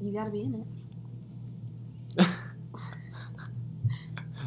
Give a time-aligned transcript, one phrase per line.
[0.00, 0.54] You gotta be in
[2.16, 2.26] it.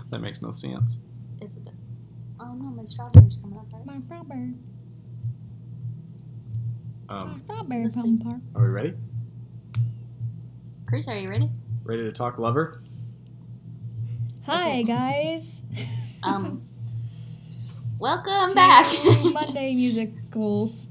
[0.10, 1.00] That makes no sense.
[1.42, 1.70] Is it?
[2.40, 3.84] Oh no, my strawberry's coming up, right?
[3.84, 4.54] My strawberry,
[7.10, 8.24] my Um, strawberry Let's plum see.
[8.24, 8.42] part.
[8.56, 8.94] are we ready?
[10.86, 11.50] Chris, are you ready?
[11.84, 12.84] Ready to talk lover?
[14.46, 15.62] Hi guys.
[16.26, 16.62] Um,
[18.00, 18.94] welcome To back.
[19.34, 20.88] Monday musicals.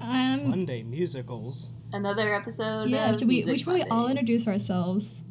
[0.00, 1.72] Um, Monday musicals.
[1.92, 2.88] Another episode.
[2.88, 5.22] yeah, of should we, we should probably all introduce ourselves.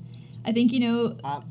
[0.46, 1.18] I think you know.
[1.24, 1.42] Uh,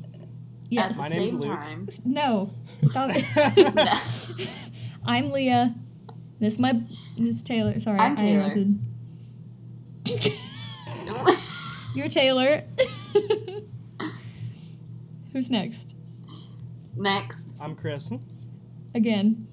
[0.69, 0.93] Yes.
[0.93, 1.59] At My name's Luke.
[1.59, 1.89] time.
[2.05, 2.53] No.
[2.83, 4.47] Stop it.
[5.05, 5.75] I'm Leah.
[6.39, 6.81] This my
[7.17, 7.77] this is Taylor.
[7.77, 8.53] Sorry, I'm Taylor.
[8.53, 8.79] interrupted.
[11.93, 12.63] You're Taylor.
[15.33, 15.93] Who's next?
[16.95, 17.45] Next.
[17.61, 18.13] I'm Chris.
[18.95, 19.47] Again.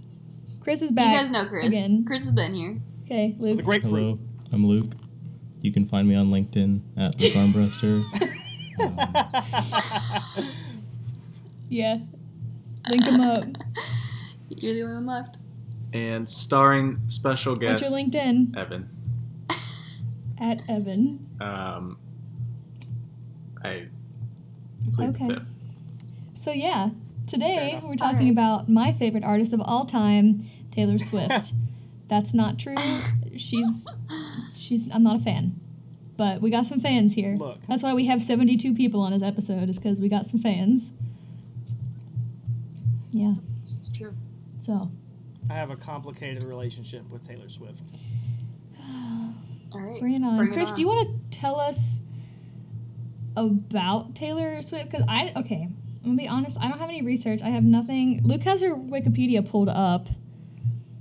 [0.61, 1.09] Chris is back.
[1.09, 1.67] You guys know Chris.
[1.67, 2.05] again.
[2.07, 2.79] Chris has been here.
[3.07, 3.65] Okay, The Luke.
[3.65, 3.93] grapefruit.
[3.93, 4.19] Hello,
[4.53, 4.93] I'm Luke.
[5.61, 8.05] You can find me on LinkedIn at Luke Armbruster.
[11.69, 11.99] Yeah.
[12.89, 13.45] Link him up.
[14.49, 15.37] You're the only one left.
[15.93, 17.83] And starring special guest.
[17.83, 18.57] What's your LinkedIn?
[18.57, 18.89] Evan.
[20.41, 21.27] At Evan.
[21.41, 21.99] Um,
[23.63, 23.89] I
[24.99, 25.29] Okay.
[25.29, 25.47] fifth.
[26.35, 26.91] So yeah,
[27.27, 28.33] today we're talking Alright.
[28.33, 31.53] about my favorite artist of all time, Taylor Swift.
[32.09, 32.77] That's not true.
[33.37, 33.87] She's
[34.69, 35.59] she's I'm not a fan.
[36.17, 37.37] But we got some fans here.
[37.37, 37.61] Look.
[37.69, 40.93] That's why we have 72 people on this episode is cuz we got some fans.
[43.13, 43.35] Yeah.
[43.61, 44.15] It's true.
[44.63, 44.91] So,
[45.49, 47.83] I have a complicated relationship with Taylor Swift.
[49.73, 50.01] All right.
[50.01, 50.37] bring it on.
[50.39, 50.77] Bring it Chris, on.
[50.77, 52.01] do you want to tell us
[53.37, 57.03] about Taylor Swift cuz I okay, I'm going to be honest, I don't have any
[57.03, 57.43] research.
[57.43, 58.23] I have nothing.
[58.25, 60.09] Luke has her Wikipedia pulled up.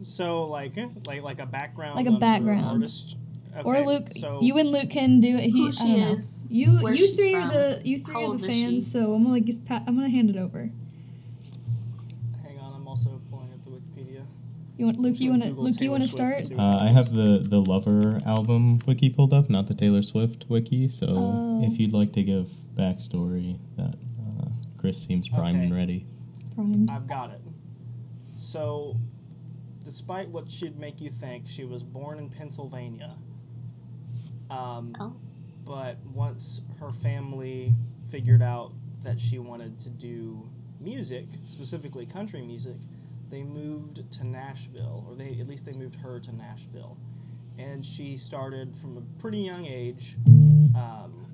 [0.01, 0.73] So like
[1.07, 2.65] like like a background Like a on her background.
[2.65, 3.15] artist.
[3.65, 5.49] Or Luke, So you and Luke can do it.
[5.49, 6.13] He, Who I she don't know.
[6.13, 8.91] is, You, where's you she three are the you three are the fans.
[8.91, 10.69] So I'm gonna just pa- I'm gonna hand it over.
[12.43, 14.25] hang on, I'm also pulling up the Wikipedia.
[14.77, 15.19] You want Luke?
[15.19, 15.81] You want to Google Luke?
[15.81, 16.35] You want to start?
[16.35, 19.73] and see what Uh, I have the the Lover album wiki pulled up, not the
[19.73, 20.87] Taylor Swift wiki.
[20.87, 21.63] So Oh.
[21.63, 26.05] if you'd like to give backstory, that uh, Chris seems primed and ready.
[26.55, 26.89] Primed.
[26.89, 27.41] I've got it.
[28.35, 28.97] So,
[29.83, 33.15] despite what should make you think, she was born in Pennsylvania.
[34.49, 35.15] Um, Oh.
[35.65, 37.75] But once her family
[38.09, 38.71] figured out
[39.03, 40.49] that she wanted to do
[40.79, 42.77] music, specifically country music,
[43.29, 46.97] they moved to Nashville, or they at least they moved her to Nashville,
[47.57, 50.15] and she started from a pretty young age.
[50.73, 51.27] Um,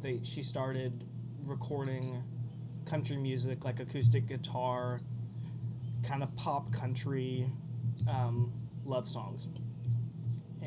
[0.00, 1.04] they she started
[1.44, 2.22] recording
[2.86, 5.00] country music like acoustic guitar
[6.02, 7.50] kind of pop country
[8.10, 8.52] um,
[8.84, 9.46] love songs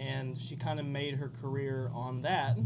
[0.01, 2.57] and she kind of made her career on that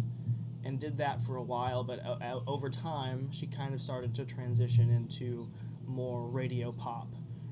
[0.63, 4.15] and did that for a while but o- o- over time she kind of started
[4.15, 5.51] to transition into
[5.85, 7.09] more radio pop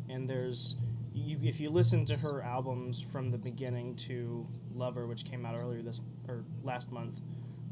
[0.10, 0.76] and there's
[1.14, 5.56] you, if you listen to her albums from the beginning to lover which came out
[5.56, 7.22] earlier this or last month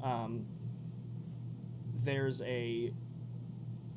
[0.04, 0.46] um,
[2.04, 2.92] there's a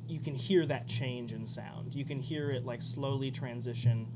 [0.07, 1.95] you can hear that change in sound.
[1.95, 4.07] You can hear it like slowly transition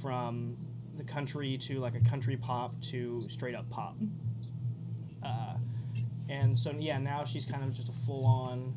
[0.00, 0.56] from
[0.96, 3.96] the country to like a country pop to straight up pop.
[5.22, 5.56] Uh,
[6.28, 8.74] and so yeah, now she's kind of just a full on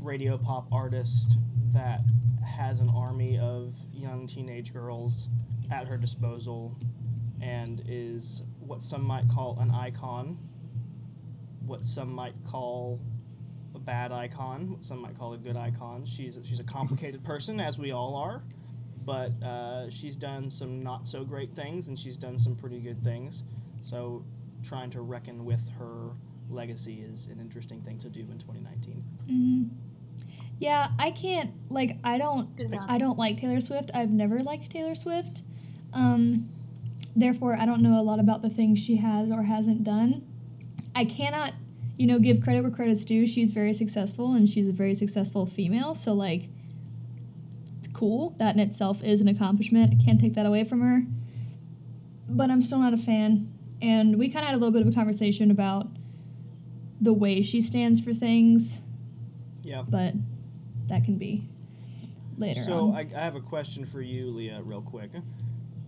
[0.00, 1.38] radio pop artist
[1.72, 2.00] that
[2.46, 5.28] has an army of young teenage girls
[5.70, 6.76] at her disposal
[7.42, 10.38] and is what some might call an icon,
[11.66, 13.00] what some might call
[13.74, 16.06] a bad icon, what some might call a good icon.
[16.06, 18.42] She's she's a complicated person, as we all are,
[19.06, 23.02] but uh, she's done some not so great things, and she's done some pretty good
[23.02, 23.44] things.
[23.80, 24.24] So,
[24.62, 26.10] trying to reckon with her
[26.50, 29.04] legacy is an interesting thing to do in 2019.
[29.28, 29.62] hmm
[30.58, 32.48] Yeah, I can't like I don't
[32.88, 33.90] I don't like Taylor Swift.
[33.94, 35.42] I've never liked Taylor Swift.
[35.92, 36.48] Um,
[37.14, 40.26] therefore, I don't know a lot about the things she has or hasn't done.
[40.94, 41.52] I cannot,
[41.96, 43.26] you know, give credit where credit's due.
[43.26, 45.94] She's very successful and she's a very successful female.
[45.94, 46.48] So like,
[47.96, 48.34] cool.
[48.38, 49.94] That in itself is an accomplishment.
[49.98, 51.02] I can't take that away from her.
[52.28, 53.52] But I'm still not a fan.
[53.80, 55.88] And we kind of had a little bit of a conversation about
[57.00, 58.80] the way she stands for things
[59.62, 59.82] Yeah.
[59.86, 60.14] but
[60.88, 61.44] that can be
[62.38, 62.90] later So.
[62.92, 65.10] I, I have a question for you, Leah, real quick.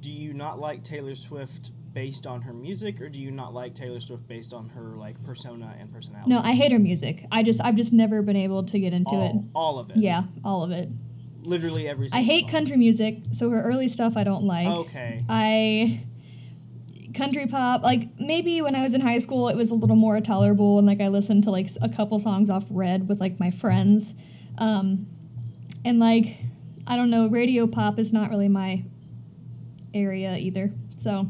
[0.01, 3.75] Do you not like Taylor Swift based on her music, or do you not like
[3.75, 6.31] Taylor Swift based on her like persona and personality?
[6.31, 7.25] no, I hate her music.
[7.33, 9.33] I just I've just never been able to get into it.
[9.33, 9.97] all, all of it.
[9.97, 10.89] Yeah, all of it.
[11.43, 12.09] Literally every.
[12.13, 12.51] I hate song.
[12.51, 14.67] country music, so her early stuff I don't like.
[14.67, 15.25] Okay.
[15.29, 16.05] I
[17.15, 17.83] country pop.
[17.83, 20.87] Like maybe when I was in high school, it was a little more tolerable, and
[20.87, 24.15] like I listened to like a couple songs off Red with like my friends,
[24.59, 25.07] um,
[25.85, 26.37] and like
[26.87, 28.85] I don't know, radio pop is not really my
[29.95, 30.73] area either.
[30.97, 31.29] So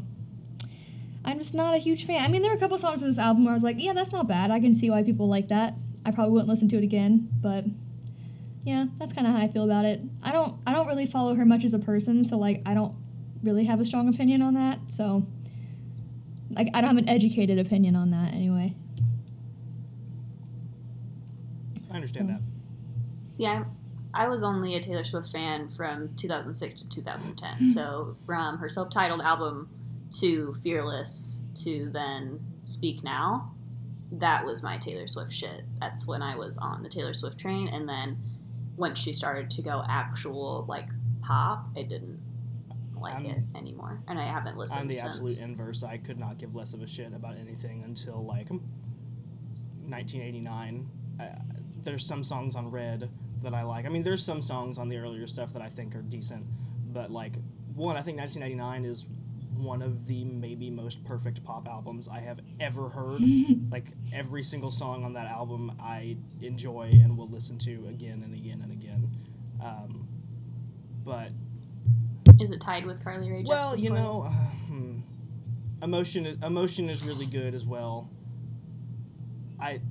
[1.25, 2.21] I'm just not a huge fan.
[2.21, 3.93] I mean, there were a couple songs in this album where I was like, yeah,
[3.93, 4.51] that's not bad.
[4.51, 5.73] I can see why people like that.
[6.05, 7.65] I probably wouldn't listen to it again, but
[8.69, 9.99] yeah, that's kind of how I feel about it.
[10.23, 12.95] I don't I don't really follow her much as a person, so like I don't
[13.43, 14.79] really have a strong opinion on that.
[14.89, 15.25] So
[16.51, 18.75] like I don't have an educated opinion on that anyway.
[21.91, 22.41] I understand So- that.
[23.33, 23.63] See, I,
[24.13, 27.69] I was only a Taylor Swift fan from 2006 to 2010.
[27.73, 29.69] so from her self-titled album
[30.19, 33.53] to Fearless to then Speak Now,
[34.11, 35.63] that was my Taylor Swift shit.
[35.79, 38.17] That's when I was on the Taylor Swift train, and then
[38.79, 40.87] once she started to go actual like
[41.21, 42.19] pop, I didn't
[42.99, 45.05] like I'm- it anymore, and I haven't listened I'm the since.
[45.05, 45.83] absolute inverse.
[45.83, 48.49] I could not give less of a shit about anything until like
[49.85, 50.89] 1989.
[51.19, 51.25] Uh,
[51.83, 53.09] there's some songs on Red
[53.41, 53.85] that I like.
[53.85, 56.45] I mean, there's some songs on the earlier stuff that I think are decent,
[56.91, 57.35] but like
[57.75, 59.05] one, I think 1999 is
[59.59, 63.21] one of the maybe most perfect pop albums I have ever heard.
[63.71, 68.33] like every single song on that album, I enjoy and will listen to again and
[68.33, 69.09] again and again.
[69.63, 70.07] Um,
[71.03, 71.31] but
[72.39, 73.49] Is it tied with Carly Rae Jepsen?
[73.49, 74.99] well, you know, uh, hmm.
[75.81, 78.09] emotion is emotion is really good as well.
[79.61, 79.81] I,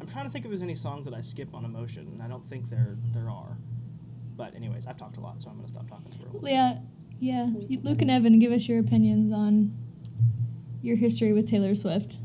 [0.00, 2.28] I'm trying to think if there's any songs that I skip on emotion, and I
[2.28, 3.58] don't think there there are.
[4.36, 6.40] But anyways, I've talked a lot, so I'm gonna stop talking for a little.
[6.40, 6.50] bit.
[6.52, 6.78] Yeah,
[7.18, 7.48] yeah.
[7.68, 9.72] You- Luke and Evan, give us your opinions on
[10.82, 12.18] your history with Taylor Swift.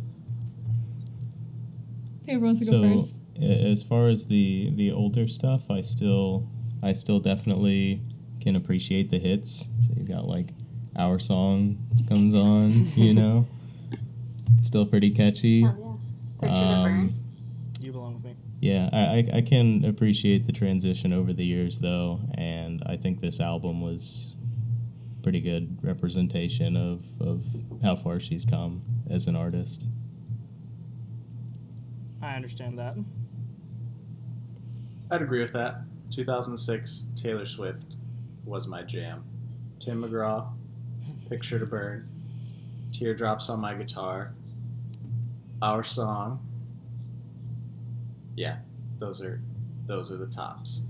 [2.28, 3.18] Who wants to go So first?
[3.42, 6.48] as far as the the older stuff, I still
[6.84, 8.02] I still definitely
[8.40, 9.68] can appreciate the hits.
[9.82, 10.50] So you've got like
[10.96, 11.78] our song
[12.08, 13.48] comes on, you know,
[14.58, 15.62] it's still pretty catchy.
[15.64, 16.00] Hell
[16.42, 16.48] yeah.
[16.48, 17.00] Picture to burn.
[17.00, 17.14] Um,
[17.82, 18.36] You belong with me.
[18.62, 23.20] Yeah, I, I, I can appreciate the transition over the years, though, and I think
[23.22, 24.31] this album was
[25.24, 27.44] pretty good representation of, of
[27.84, 29.86] how far she's come as an artist.
[32.22, 32.96] I understand that.
[35.10, 35.82] I'd agree with that.
[36.12, 37.98] 2006 Taylor Swift
[38.46, 39.24] was my jam.
[39.80, 40.48] Tim McGraw,
[41.30, 42.08] Picture to Burn,
[42.92, 44.34] Teardrops on My Guitar,
[45.62, 46.40] Our Song.
[48.36, 48.58] Yeah,
[49.00, 49.42] those are
[49.88, 50.86] those are the tops.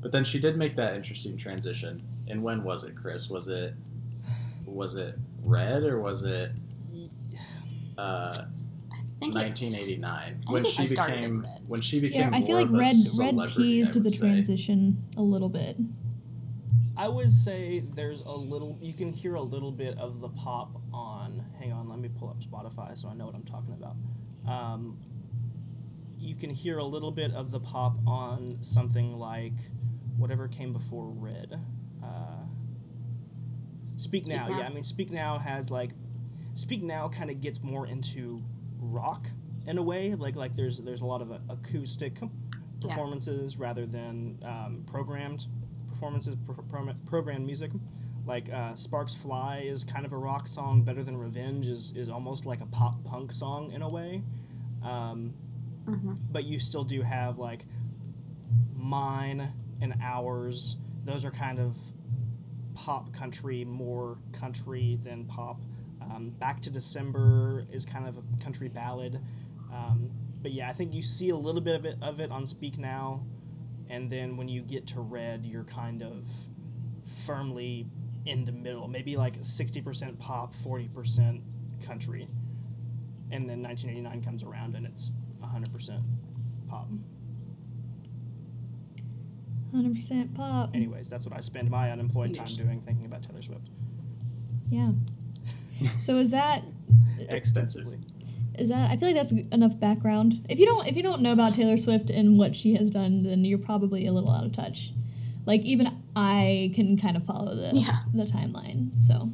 [0.00, 2.02] But then she did make that interesting transition.
[2.28, 3.30] And when was it, Chris?
[3.30, 3.74] Was it
[4.64, 6.50] was it Red or was it
[7.98, 8.42] uh,
[8.90, 11.62] I think 1989 I when think she it started in became Red.
[11.68, 14.18] when she became Yeah, I feel like Red Red teased the say.
[14.18, 15.76] transition a little bit.
[16.98, 18.78] I would say there's a little.
[18.80, 21.44] You can hear a little bit of the pop on.
[21.58, 23.96] Hang on, let me pull up Spotify so I know what I'm talking about.
[24.50, 24.98] Um,
[26.18, 29.52] you can hear a little bit of the pop on something like
[30.16, 31.60] whatever came before Red.
[32.06, 32.44] Uh,
[33.96, 34.58] Speak, Speak Now, Now.
[34.58, 34.66] yeah.
[34.66, 35.90] I mean, Speak Now has like,
[36.54, 38.42] Speak Now kind of gets more into
[38.78, 39.26] rock
[39.66, 40.14] in a way.
[40.14, 42.18] Like like there's there's a lot of acoustic
[42.80, 45.46] performances rather than um, programmed
[45.88, 47.70] performances, pro- pro- programmed music.
[48.26, 50.82] Like uh, Sparks Fly is kind of a rock song.
[50.82, 54.22] Better Than Revenge is, is almost like a pop punk song in a way.
[54.82, 55.34] Um,
[55.86, 56.18] Mhm.
[56.32, 57.64] But you still do have like
[58.74, 60.76] Mine and Ours.
[61.06, 61.76] Those are kind of
[62.74, 65.60] pop country, more country than pop.
[66.02, 69.20] Um, Back to December is kind of a country ballad.
[69.72, 70.10] Um,
[70.42, 72.76] but yeah, I think you see a little bit of it of it on Speak
[72.78, 73.24] Now,
[73.88, 76.28] and then when you get to Red, you're kind of
[77.24, 77.86] firmly
[78.24, 81.42] in the middle, maybe like sixty percent pop, forty percent
[81.84, 82.28] country,
[83.30, 86.02] and then 1989 comes around and it's hundred percent
[86.68, 86.88] pop.
[89.72, 90.74] Hundred percent pop.
[90.74, 93.66] Anyways, that's what I spend my unemployed time doing, thinking about Taylor Swift
[94.70, 94.92] Yeah.
[96.00, 96.62] So is that
[97.28, 97.98] extensively.
[98.58, 100.46] is that I feel like that's enough background.
[100.48, 103.24] If you don't if you don't know about Taylor Swift and what she has done,
[103.24, 104.92] then you're probably a little out of touch.
[105.44, 108.00] Like even I can kind of follow the Yeah.
[108.14, 108.98] the timeline.
[109.06, 109.30] So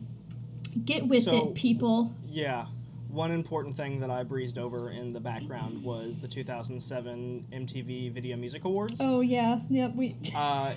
[0.84, 2.14] get with So- it, people.
[2.26, 2.66] Yeah.
[3.12, 8.38] One important thing that I breezed over in the background was the 2007 MTV Video
[8.38, 9.94] Music Awards, Oh yeah, yep.
[9.94, 10.72] We uh,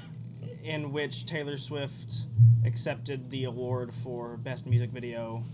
[0.61, 2.25] in which Taylor Swift
[2.65, 5.45] accepted the award for Best Music Video,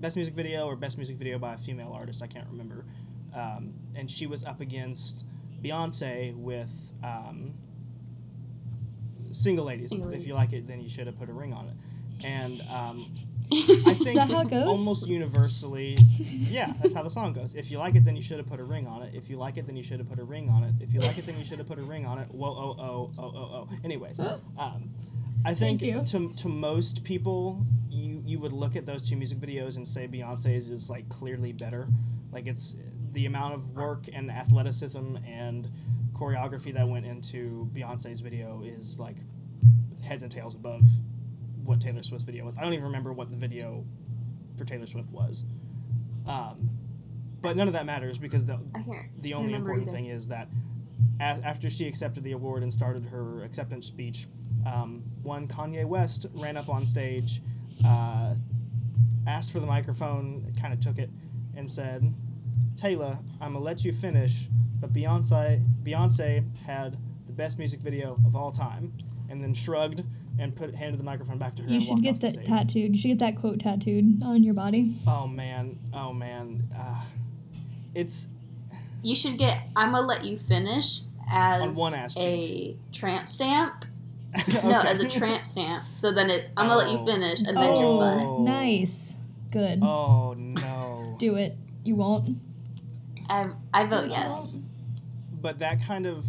[0.00, 2.20] Best Music Video or Best Music Video by a female artist.
[2.20, 2.84] I can't remember.
[3.32, 5.24] Um, and she was up against
[5.62, 7.54] Beyonce with um,
[9.30, 9.90] Single Ladies.
[9.90, 12.26] Single If you like it, then you should have put a ring on it.
[12.26, 13.06] And um,
[13.52, 14.66] I think that how it goes?
[14.66, 17.54] almost universally, yeah, that's how the song goes.
[17.54, 19.14] If you like it, then you should have put a ring on it.
[19.14, 20.74] If you like it, then you should have put a ring on it.
[20.80, 22.28] If you like it, then you should have put a ring on it.
[22.30, 23.68] Whoa, oh, oh, oh, oh, oh.
[23.84, 24.90] Anyways, um,
[25.44, 29.76] I think to to most people, you you would look at those two music videos
[29.76, 31.88] and say Beyonce's is like clearly better.
[32.30, 32.76] Like it's
[33.12, 35.68] the amount of work and athleticism and
[36.12, 39.16] choreography that went into Beyonce's video is like
[40.04, 40.84] heads and tails above
[41.64, 42.56] what Taylor Swift's video was.
[42.56, 43.84] I don't even remember what the video
[44.56, 45.44] for Taylor Swift was.
[46.26, 46.70] Um,
[47.40, 48.60] but none of that matters because the
[49.18, 49.96] the only important either.
[49.96, 50.48] thing is that
[51.20, 54.26] a- after she accepted the award and started her acceptance speech,
[54.64, 57.40] um, one Kanye West ran up on stage,
[57.84, 58.36] uh,
[59.26, 61.10] asked for the microphone, kind of took it,
[61.56, 62.14] and said,
[62.76, 64.48] "Taylor, I'm gonna let you finish,
[64.80, 68.92] but Beyonce Beyonce had the best music video of all time,"
[69.28, 70.04] and then shrugged
[70.38, 71.68] and put handed the microphone back to her.
[71.68, 72.94] You and should get off that tattooed.
[72.94, 74.96] You should get that quote tattooed on your body.
[75.06, 77.04] Oh man, oh man, uh,
[77.94, 78.28] it's
[79.02, 79.58] You should get.
[79.76, 83.84] I'm gonna let you finish as On one ass a tramp stamp.
[84.64, 85.84] No, as a tramp stamp.
[85.92, 87.00] So then it's I'm gonna let Oh.
[87.00, 88.18] you finish, and then your butt.
[88.18, 88.42] Oh.
[88.42, 89.16] nice.
[89.50, 89.80] Good.
[89.82, 91.16] Oh no.
[91.18, 91.56] Do it.
[91.84, 92.38] You won't.
[93.28, 94.54] I I vote Good yes.
[94.54, 94.62] job.
[95.42, 96.24] but that kind of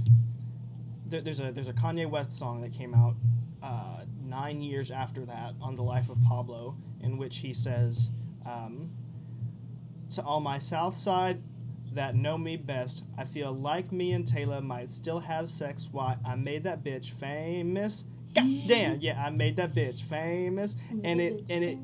[1.07, 3.15] there, there's a there's a Kanye West song that came out
[3.63, 8.11] uh, nine years after that on the life of Pablo, in which he says,
[8.45, 8.89] um,
[10.11, 11.41] "To all my South Side
[11.93, 15.87] that know me best, I feel like me and Taylor might still have sex.
[15.91, 18.05] Why I made that bitch famous."
[18.35, 21.77] God damn, yeah, I made that bitch famous, and it and it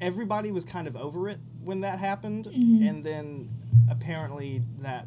[0.00, 2.88] everybody was kind of over it when that happened, Mhm.
[2.88, 3.50] and then
[3.90, 5.06] apparently that,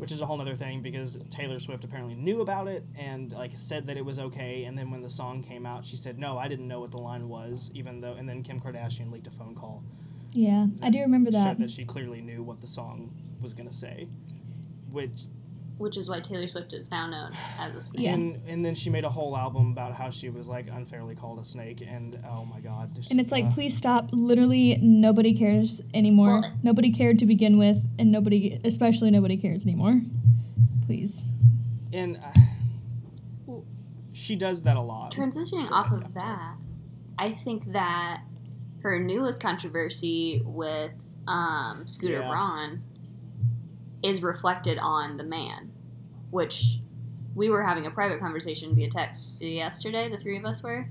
[0.00, 3.52] which is a whole other thing because Taylor Swift apparently knew about it and like
[3.54, 6.38] said that it was okay, and then when the song came out, she said no,
[6.38, 9.30] I didn't know what the line was, even though, and then Kim Kardashian leaked a
[9.30, 9.84] phone call
[10.32, 11.44] Yeah, I do remember that.
[11.44, 14.08] showed that she clearly knew what the song was gonna say,
[14.90, 15.26] which
[15.80, 18.04] Which is why Taylor Swift is now known as a snake.
[18.04, 18.12] Yeah.
[18.12, 21.38] and and then she made a whole album about how she was like unfairly called
[21.38, 24.10] a snake, and oh my god, just, And it's like, uh, please stop.
[24.12, 26.40] Literally, nobody cares anymore.
[26.42, 30.02] Well- nobody cared to begin with, and nobody, especially nobody cares anymore.
[30.84, 31.24] Please.
[31.94, 33.60] and uh,
[34.12, 35.12] she does that a lot.
[35.14, 36.08] Transitioning off of yeah.
[36.16, 36.54] that,
[37.18, 38.22] I think that
[38.82, 40.92] her newest controversy with
[41.26, 42.28] um, Scooter Yeah.
[42.28, 42.82] Braun
[44.02, 45.72] is reflected on the man,
[46.30, 46.78] which
[47.34, 50.08] we were having a private conversation via text yesterday.
[50.08, 50.88] The three of us were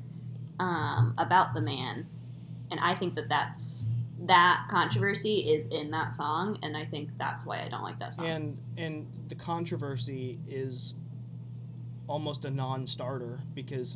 [0.60, 2.08] um, about the man,
[2.72, 3.86] and I think that that's
[4.26, 8.14] that controversy is in that song, and I think that's why I don't like that
[8.14, 8.26] song.
[8.26, 10.94] and and the controversy is
[12.08, 13.96] almost a non-starter because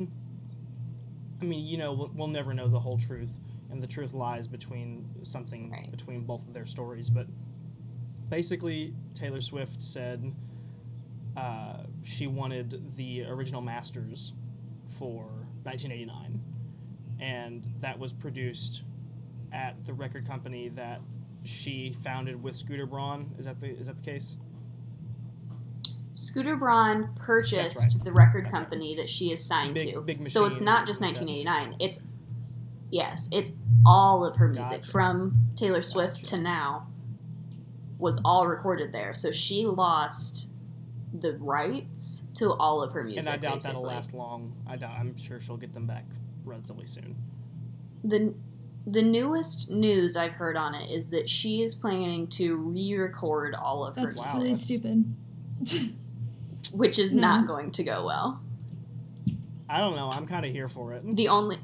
[1.42, 3.40] I mean, you know, we'll, we'll never know the whole truth,
[3.70, 5.90] and the truth lies between something Right.
[5.90, 7.10] between both of their stories.
[7.10, 7.26] But
[8.28, 10.34] basically, Taylor Swift said
[11.36, 14.32] uh, she wanted the original masters
[14.86, 15.24] for
[15.62, 16.40] 1989,
[17.20, 18.84] and that was produced
[19.52, 21.00] at the record company that
[21.44, 23.34] she founded with Scooter Braun.
[23.38, 24.36] Is that the is that the case?
[26.12, 28.04] Scooter Braun purchased right.
[28.04, 28.60] the record That's right.
[28.60, 30.00] company that she is signed Big- to.
[30.00, 31.70] big so it's not just something like that.
[31.70, 31.76] 1989.
[31.80, 31.98] It's
[32.90, 33.50] yes, it's
[33.84, 34.92] all of her music Gotcha.
[34.92, 36.36] from Taylor Swift Gotcha.
[36.36, 36.86] to now
[37.98, 39.14] was all recorded there.
[39.14, 40.48] So she lost
[41.12, 43.20] the rights to all of her music.
[43.26, 43.68] and I doubt basically.
[43.68, 44.52] that'll last long.
[44.66, 44.92] I doubt.
[44.98, 46.04] I'm sure she'll get them back
[46.44, 47.16] relatively soon.
[48.02, 48.34] The
[48.86, 53.86] the newest news I've heard on it is that she is planning to re-record all
[53.86, 55.04] of her That's Wow, music, really
[55.60, 55.94] that's- stupid.
[56.72, 57.20] which is No.
[57.20, 58.40] not going to go well.
[59.68, 60.10] I don't know.
[60.10, 61.02] I'm kind of here for it.
[61.16, 61.58] the only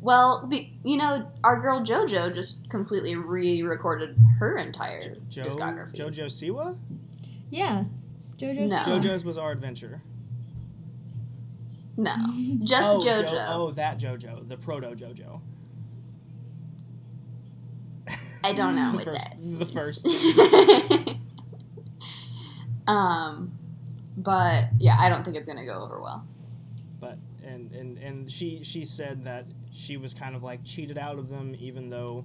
[0.00, 6.26] well be, you know our girl jojo just completely re-recorded her entire Jo- discography JoJo
[6.26, 6.78] Siwa?
[7.50, 7.84] Yeah.
[8.36, 8.70] JoJo's.
[8.70, 8.78] No.
[8.78, 10.02] JoJo's Bizarre Adventure.
[11.96, 12.14] no
[12.64, 15.40] just oh, jojo Jo- oh, that JoJo, the proto JoJo.
[18.44, 20.06] i don't know the with first, that the first.
[22.86, 23.52] um
[24.16, 26.26] but yeah i don't think it's gonna go over well
[27.00, 31.18] but and and and she she said that she was kind of like cheated out
[31.18, 32.24] of them even though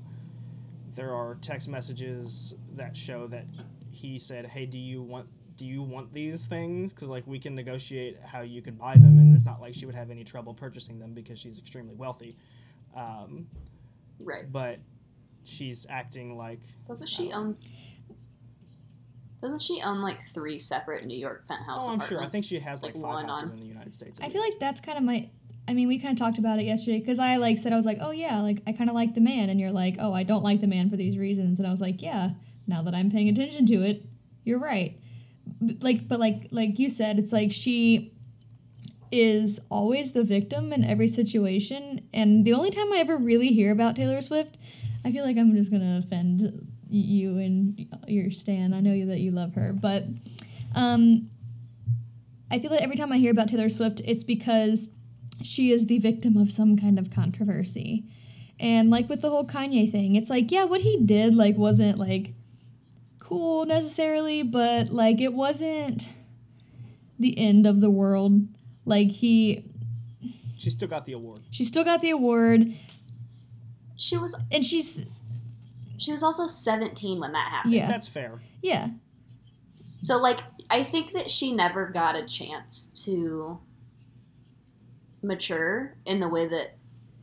[0.95, 3.45] there are text messages that show that
[3.91, 7.53] he said hey do you want do you want these things because like we can
[7.55, 10.53] negotiate how you could buy them and it's not like she would have any trouble
[10.53, 12.35] purchasing them because she's extremely wealthy
[12.95, 13.47] um,
[14.19, 14.79] right but
[15.43, 17.55] she's acting like doesn't she own
[19.41, 22.59] doesn't she own like three separate new york penthouse oh i'm sure i think she
[22.59, 24.53] has like, like five houses on- in the united states at I feel least.
[24.53, 25.29] like that's kind of my.
[25.67, 27.86] I mean, we kind of talked about it yesterday because I like said I was
[27.86, 30.24] like, oh yeah, like I kind of like the man, and you're like, oh, I
[30.24, 32.32] don't like the man for these reasons, and I was like, yeah,
[32.67, 34.05] now that I'm paying attention to it,
[34.43, 35.00] you're right.
[35.82, 38.13] Like, but like like you said, it's like she
[39.12, 43.72] is always the victim in every situation, and the only time I ever really hear
[43.72, 44.58] about Taylor Swift,
[45.05, 48.74] I feel like I'm just gonna offend you and your Stan.
[48.74, 50.05] I know that you love her, but
[50.75, 51.29] um,
[52.51, 54.89] I feel like every time I hear about Taylor Swift, it's because
[55.45, 58.03] she is the victim of some kind of controversy.
[58.59, 61.97] And like with the whole Kanye thing, it's like, yeah, what he did like wasn't
[61.97, 62.33] like
[63.19, 66.09] cool necessarily, but like it wasn't
[67.19, 68.47] the end of the world.
[68.85, 69.65] Like he
[70.57, 71.41] She still got the award.
[71.51, 72.73] she still got the award
[73.95, 75.05] She was and she's
[75.97, 77.73] she was also 17 when that happened.
[77.73, 77.88] yeah.
[77.88, 78.39] That's fair.
[78.62, 78.89] Yeah.
[79.97, 83.59] So like I think that she never got a chance to
[85.24, 86.75] mature in the way that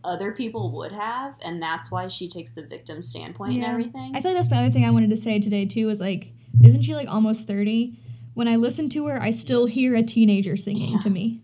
[0.02, 3.64] other people would have and that's why she takes the victim standpoint Yeah.
[3.64, 4.16] and everything.
[4.16, 6.32] I feel like that's the other thing I wanted to say today too was like,
[6.64, 7.94] isn't she like almost 30?
[8.34, 9.74] When I listen to her, I still Yes.
[9.74, 11.00] hear a teenager singing Yeah.
[11.00, 11.42] to me.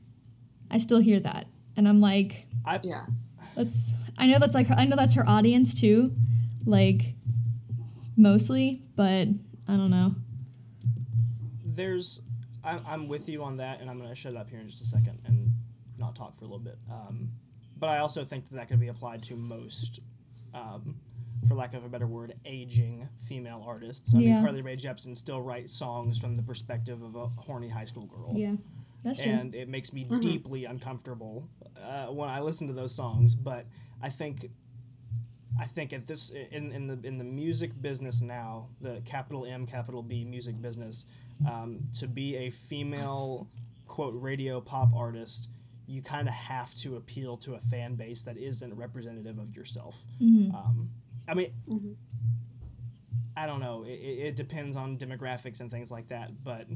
[0.71, 1.47] I still hear that.
[1.77, 3.05] And I'm like, I yeah.
[3.55, 6.15] That's I know that's like her, I know that's her audience too,
[6.65, 7.15] like
[8.17, 9.29] mostly, but
[9.69, 10.15] I don't know.
[11.65, 12.23] there's
[12.65, 14.81] I'm, I'm with you on that and i'm going to shut up here in just
[14.83, 15.46] a second and
[15.99, 17.31] not talk for a little bit um,
[17.79, 20.00] but i also think that that could be applied to most
[20.55, 20.97] um,
[21.47, 24.35] for lack of a better word aging female artists i Yeah.
[24.35, 28.07] mean carly rae jepsen still writes songs from the perspective of a horny high school
[28.07, 28.57] girl Yeah,
[29.05, 29.31] that's true.
[29.33, 31.49] and it makes me deeply uncomfortable
[31.81, 33.35] uh, when I listen to those songs.
[33.35, 33.67] But
[34.03, 34.47] I think,
[35.61, 39.67] I think at this in, in the in the music business now, the capital M
[39.67, 41.05] capital B music business,
[41.47, 43.47] um, to be a female
[43.87, 45.50] quote radio pop artist,
[45.87, 50.05] you kind of have to appeal to a fan base that isn't representative of yourself.
[50.21, 50.52] Mhm.
[50.55, 50.90] Um,
[51.28, 51.49] I mean.
[51.69, 51.97] Mhm.
[53.38, 53.83] I don't know.
[53.85, 56.67] It, it depends on demographics and things like that, but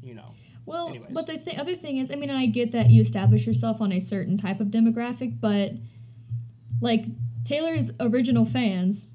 [0.00, 0.32] you know,
[0.64, 1.12] Well, anyways.
[1.12, 3.90] but the th- other thing is, I mean, I get that you establish yourself on
[3.92, 5.72] a certain type of demographic, but
[6.80, 7.04] like
[7.44, 9.06] Taylor's original fans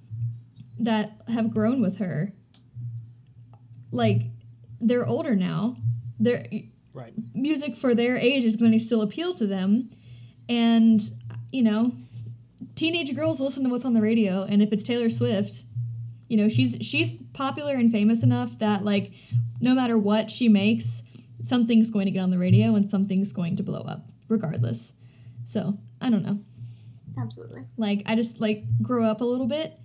[0.77, 2.33] that have grown with her,
[3.91, 4.23] like
[4.81, 5.77] they're older now.
[6.19, 6.45] Their
[6.93, 7.13] right?
[7.33, 9.89] music for their age is going to still appeal to them,
[10.47, 11.01] and
[11.51, 11.93] you know,
[12.75, 15.63] teenage girls listen to what's on the radio, and if it's Taylor Swift,
[16.27, 19.11] you know, she's she's popular and famous enough that like
[19.61, 21.03] no matter what she makes,
[21.43, 24.93] something's going to get on the radio and something's going to blow up regardless.
[25.45, 26.39] So, I don't know.
[27.17, 27.63] Absolutely.
[27.77, 29.79] Like I just like grow up a little bit.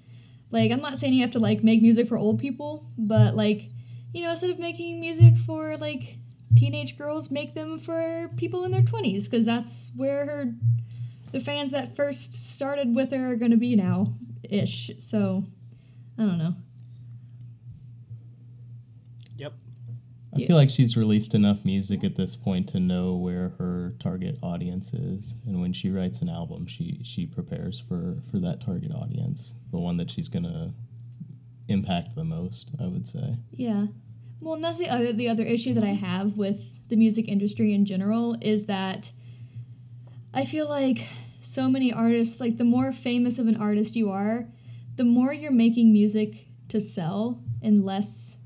[0.51, 3.69] Like I'm not saying you have to like make music for old people, but like,
[4.13, 6.17] you know, instead of making music for like
[6.57, 10.55] teenage girls, make them for people in their 20s because that's where her
[11.33, 14.15] the fans that first started with her are going to be now
[14.49, 14.91] ish.
[14.99, 15.45] So,
[16.19, 16.55] I don't know.
[19.37, 19.53] Yep.
[20.35, 20.47] I Yeah.
[20.47, 24.95] feel like she's released enough music at this point to know where her target audience
[24.95, 29.55] is, and when she writes an album, she she prepares for for that target audience,
[29.71, 30.73] the one that she's gonna
[31.69, 32.71] impact the most.
[32.81, 33.37] I would say.
[33.53, 33.87] Yeah.
[34.41, 37.75] Well, and that's the other the other issue that I have with the music industry
[37.75, 39.13] in general is that
[40.33, 41.07] I feel like
[41.41, 44.47] so many artists, like the more famous of an artist you are,
[44.97, 48.39] the more you're making music to sell and less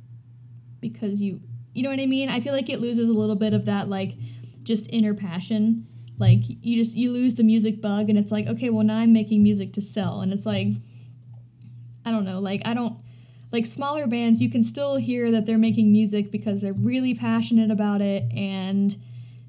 [0.81, 1.41] because you
[1.75, 2.29] you know what I mean?
[2.29, 4.15] I feel like it loses a little bit of that like
[4.63, 5.87] just inner passion.
[6.19, 9.13] Like you just you lose the music bug and it's like, okay, well now I'm
[9.13, 10.69] making music to sell and it's like
[12.05, 12.97] I don't know, like I don't
[13.53, 17.71] like smaller bands you can still hear that they're making music because they're really passionate
[17.71, 18.97] about it and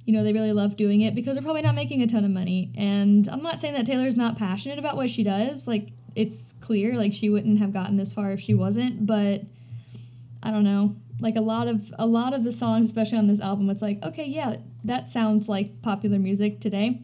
[0.06, 2.32] you know they really love doing it because they're probably not making a ton of
[2.32, 2.72] money.
[2.76, 5.68] And i'm not saying that taylor's not passionate about what she does.
[5.68, 9.42] Like it's clear like she wouldn't have gotten this far if she wasn't but
[10.44, 10.96] i don't know.
[11.20, 14.04] Like a lot of a lot of the songs especially on this album it's like
[14.04, 17.00] okay yeah that sounds like popular music today.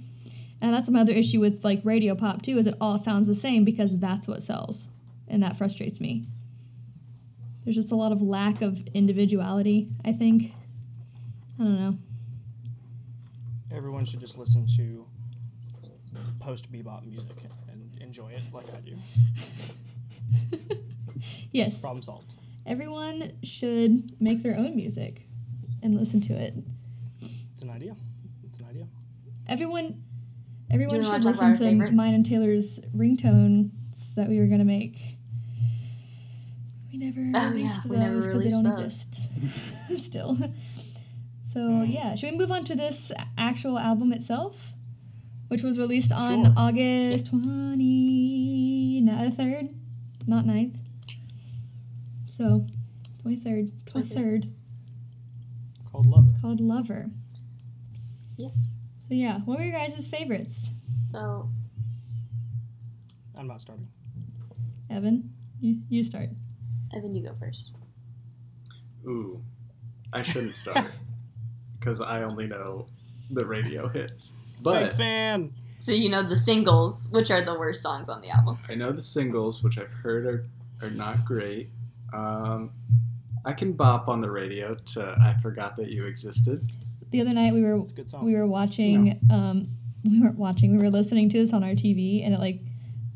[0.62, 3.64] And that's another issue with like radio pop too is it all sounds the same
[3.64, 4.90] because that's what sells.
[5.30, 6.26] And that frustrates me
[7.63, 10.54] there's just a lot of lack of individuality i think
[11.60, 11.98] i don't know
[13.72, 15.06] Everyone should just listen to
[16.39, 17.36] post bebop music
[17.72, 18.98] and enjoy it like I do.
[21.52, 22.34] yes Problem solved.
[22.65, 25.28] everyone should make their own music
[25.84, 26.56] and listen to it
[27.54, 27.95] It's an idea.
[28.43, 28.88] It's an idea.
[29.48, 30.02] everyone
[30.72, 31.93] everyone should listen to favorites?
[31.93, 35.18] mine and taylor's ringtones that we were going to make
[37.02, 38.80] we never Oh, yeah, released those because they don't those.
[38.80, 39.22] exist
[40.06, 40.38] still
[41.54, 41.94] so mm.
[41.94, 44.74] yeah should we move on to this actual album itself
[45.50, 46.54] which was released on Sure.
[46.58, 49.74] August 20, no, 3rd,
[50.28, 50.76] not 9th.
[52.28, 52.68] So,
[53.26, 54.52] 23rd, 23rd,
[55.92, 56.28] Called Lover.
[56.40, 57.10] called Lover.
[58.38, 58.54] Yes.
[59.08, 60.70] So, yeah, what were your guys' favorites?
[61.02, 61.50] So
[63.36, 63.88] I'm not starting.
[64.92, 66.30] Evan, you, you start.
[66.95, 67.71] Evan, you go first.
[69.06, 69.41] Ooh,
[70.13, 70.88] I shouldn't start
[71.80, 72.88] because I only know
[73.30, 74.36] the radio hits.
[74.62, 75.54] But Fake fan.
[75.78, 78.60] So you know the singles, which are the worst songs on the album.
[78.67, 80.45] I know the singles, which I've heard are,
[80.82, 81.69] are not great.
[82.12, 82.71] Um,
[83.45, 86.69] I can bop on the radio to "I Forgot That You Existed."
[87.12, 88.25] The other night we were a good song.
[88.25, 89.69] we were watching um
[90.04, 92.62] we weren't watching we were listening to this on our tv and it like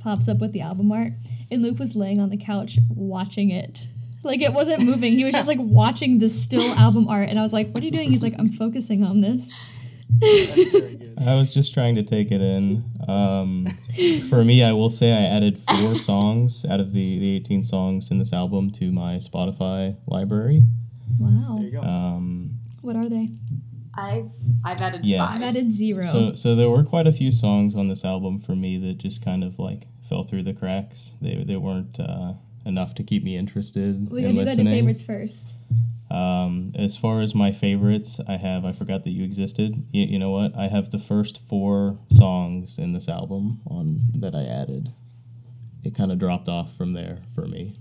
[0.03, 1.13] pops up with the album art
[1.49, 3.87] and luke was laying on the couch watching it
[4.23, 7.41] like it wasn't moving he was just like watching the still album art and i
[7.41, 9.51] was like what are you doing he's like i'm focusing on this
[10.19, 11.13] That's very good.
[11.25, 12.83] I was just trying to take it in.
[13.07, 13.65] Um,
[14.29, 18.11] for me, I will say I added four songs out of the, the 18 songs
[18.11, 20.61] in this album to my Spotify library.
[21.19, 21.81] wow There you go.
[21.81, 23.27] Um, what are they
[23.95, 24.31] I've
[24.65, 25.23] I've added Yeah.
[25.25, 28.55] i've added zero so, so there were quite a few songs on this album for
[28.55, 31.13] me that just kind of like fell through the cracks.
[31.21, 32.33] They, they weren't uh,
[32.65, 34.73] enough to keep me interested we in gotta do listening.
[34.73, 35.55] favorites first
[36.11, 39.85] Um, as far as my favorites, I have I forgot that you existed.
[39.91, 40.55] You, you know what?
[40.57, 44.91] I have the first four songs in this album on that I added.
[45.83, 47.75] It kind of dropped off from there for me.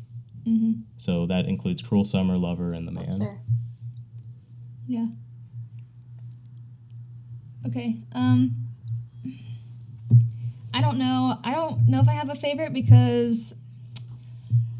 [0.47, 0.73] mm-hmm.
[0.99, 3.41] So that includes "Cruel Summer," "Lover," and "The That's Man." fair.
[4.87, 5.07] yeah
[7.67, 8.55] okay um
[10.75, 13.55] i don't know i don't know if i have a favorite because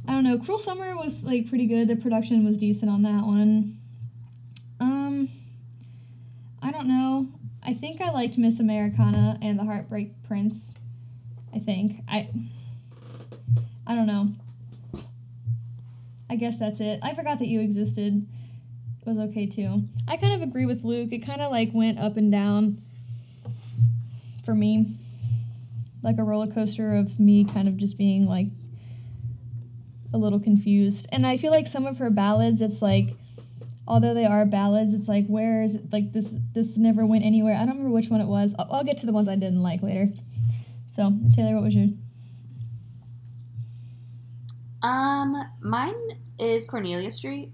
[0.07, 0.39] I don't know.
[0.39, 1.89] Cruel Summer was like pretty good.
[1.89, 3.79] The production was decent on that one.
[4.81, 5.29] Um,
[6.61, 7.29] I don't know.
[7.63, 10.75] I think I liked Miss Americana and the Heartbreak Prince.
[11.55, 12.29] I think I.
[13.87, 14.29] I don't know.
[16.29, 17.01] I guess that's it.
[17.03, 18.27] I forgot that you existed.
[19.05, 19.83] Was okay too.
[20.07, 21.13] I kind of agree with Luke.
[21.13, 22.81] It kind of like went up and down
[24.45, 24.95] for me.
[26.03, 28.47] Like a roller coaster of me kind of just being like
[30.13, 31.09] a little confused.
[31.11, 33.17] And I feel like some of her ballads, it's like,
[33.89, 35.93] although they are ballads, it's like, where is it?
[35.93, 37.55] Like, this this never went anywhere.
[37.55, 38.55] I don't remember which one it was.
[38.59, 40.11] I'll, I'll get to the ones I didn't like later.
[40.89, 41.89] So, Taylor, what was your.
[44.83, 45.95] Um, mine
[46.39, 47.53] is Cornelia Street.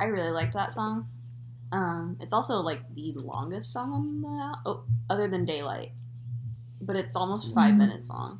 [0.00, 1.08] I really liked that song.
[1.72, 5.92] Um, it's also like the longest song on the al- oh, other than Daylight,
[6.80, 7.78] but it's almost 5 Mhm.
[7.78, 8.38] minutes long.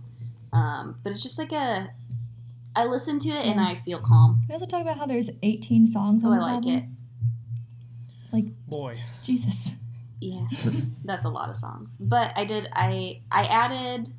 [0.52, 1.90] Um, but it's just like a.
[2.74, 5.30] I listen to it and I feel calm, Can we also talk about how there's
[5.42, 6.72] 18 songs so on I this like album?
[6.74, 6.84] it.
[8.32, 9.72] Like boy, Jesus.
[10.20, 10.46] Yeah,
[11.04, 11.96] that's a lot of songs.
[11.98, 12.68] But I did.
[12.72, 14.12] I I added.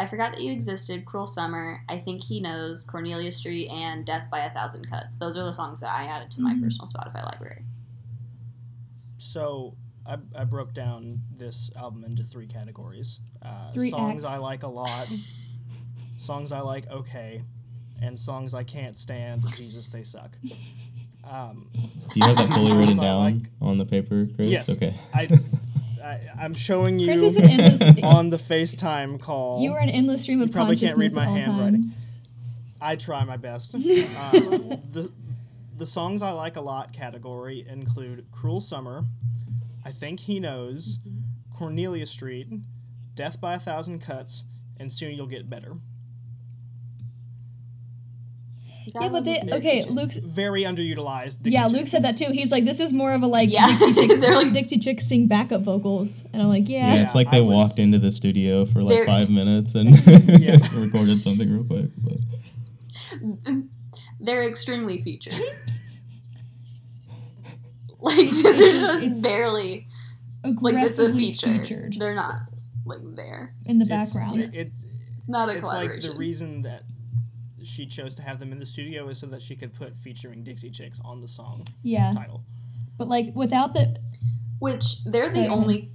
[0.00, 1.04] I forgot that you existed.
[1.04, 1.82] Cruel Summer.
[1.88, 5.18] I think he knows Cornelia Street and Death by a Thousand Cuts.
[5.18, 6.62] Those are the songs that I added to my Mhm.
[6.62, 7.64] personal Spotify library.
[9.16, 9.74] so
[10.06, 13.20] I, I broke down this album into three categories.
[13.42, 14.32] Uh, Three songs acts.
[14.34, 15.08] I like a lot,
[16.16, 17.42] songs I like okay,
[18.00, 19.44] and songs I can't stand.
[19.56, 20.36] Jesus, they suck.
[21.30, 23.50] Um, Do you have that fully written down like.
[23.60, 24.48] on the paper, Chris?
[24.48, 24.70] Yes.
[24.70, 24.98] Okay.
[25.12, 25.28] I,
[26.02, 27.80] I I'm showing you Chris is an endless.
[28.02, 29.62] on the FaceTime call.
[29.62, 31.82] you are an endless stream of You probably can't read my handwriting.
[31.82, 31.96] times.
[32.80, 33.74] I try my best.
[33.74, 35.10] um, the
[35.76, 39.04] the songs I like a lot category include "Cruel Summer,"
[39.84, 40.98] "I Think He Knows,"
[41.56, 42.46] "Cornelia Street,"
[43.14, 44.44] "Death by a Thousand Cuts,"
[44.78, 45.76] and "Soon You'll Get Better."
[48.94, 49.84] You Yeah, but they okay.
[49.84, 51.42] Luke's Very underutilized.
[51.42, 51.62] Dixie yeah.
[51.64, 51.72] Chicks.
[51.74, 52.26] Luke said that too.
[52.30, 53.76] He's like, this is more of a like Yeah.
[53.78, 56.94] Dixie Chick, They're like- Dixie Chicks sing backup vocals, and I'm like, yeah.
[56.94, 59.90] Yeah, it's like I they was- walked into the studio for like five minutes and
[60.76, 61.90] recorded something real quick.
[61.98, 63.54] But.
[64.20, 65.34] They're extremely featured.
[68.00, 69.86] like they're just It's barely
[70.60, 71.58] like it's a feature.
[71.58, 72.36] featured They're not
[72.84, 73.54] like there.
[73.66, 74.40] in the background.
[74.54, 74.84] It's
[75.18, 76.82] It's not a it's like the reason that
[77.68, 80.42] she chose to have them in the studio is so that she could put featuring
[80.42, 82.42] Dixie Chicks on the song yeah, title.
[82.96, 83.96] but like without the
[84.58, 85.58] Which they're the Sorry, go ahead.
[85.62, 85.90] only,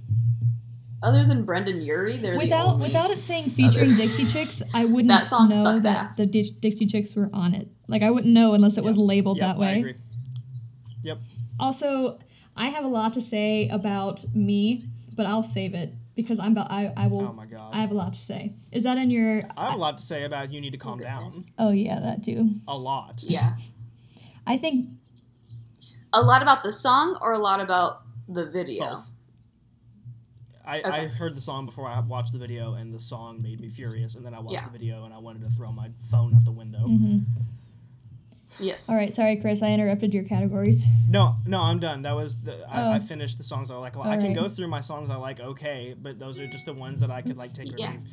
[1.02, 2.86] other than Brendon Urie, they're the without only.
[2.86, 6.16] without it saying featuring Dixie Chicks, I wouldn't That song know sucks that ass.
[6.16, 7.68] the Dix- Dixie Chicks were on it.
[7.88, 9.66] Like I wouldn't know unless it was labeled Yep, that way.
[9.68, 9.94] I agree.
[11.60, 12.18] Also,
[12.56, 14.84] I have a lot to say about me,
[15.14, 17.72] but I'll save it because I'm about I, I will Oh my god.
[17.74, 18.54] I have a lot to say.
[18.72, 20.98] Is that in your I have a lot to say about you need to calm
[21.00, 21.44] down.
[21.58, 22.50] Oh yeah, that too.
[22.68, 23.22] A lot.
[23.26, 23.56] yeah,
[24.46, 24.90] I think
[26.12, 28.90] a lot about the song or a lot about the video.
[28.90, 29.10] Both.
[30.66, 33.68] I, I heard the song before I watched the video, and the song made me
[33.68, 34.14] furious.
[34.14, 34.64] And then I watched Yeah.
[34.64, 36.86] the video, and I wanted to throw my phone out the window.
[36.86, 37.18] hmm
[38.60, 38.84] Yes.
[38.88, 39.62] All right, sorry, Chris.
[39.62, 40.86] I interrupted your categories.
[41.08, 42.02] No, no, I'm done.
[42.02, 43.00] That was the I, I Oh.
[43.00, 43.96] finished the songs I like.
[43.96, 44.34] I All can right.
[44.34, 47.20] go through my songs I like, okay, but those are just the ones that I
[47.22, 47.90] could like take or Yeah.
[47.92, 48.04] leave.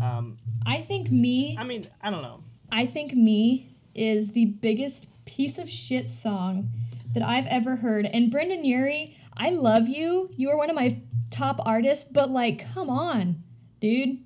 [0.00, 1.56] Um, I think me.
[1.58, 2.44] I mean, I don't know.
[2.70, 6.70] I think me is the biggest piece of shit song
[7.14, 8.06] that I've ever heard.
[8.06, 10.30] And Brendon Urie, I love you.
[10.32, 13.42] You are one of my top artists, but like, come on,
[13.80, 14.18] dude.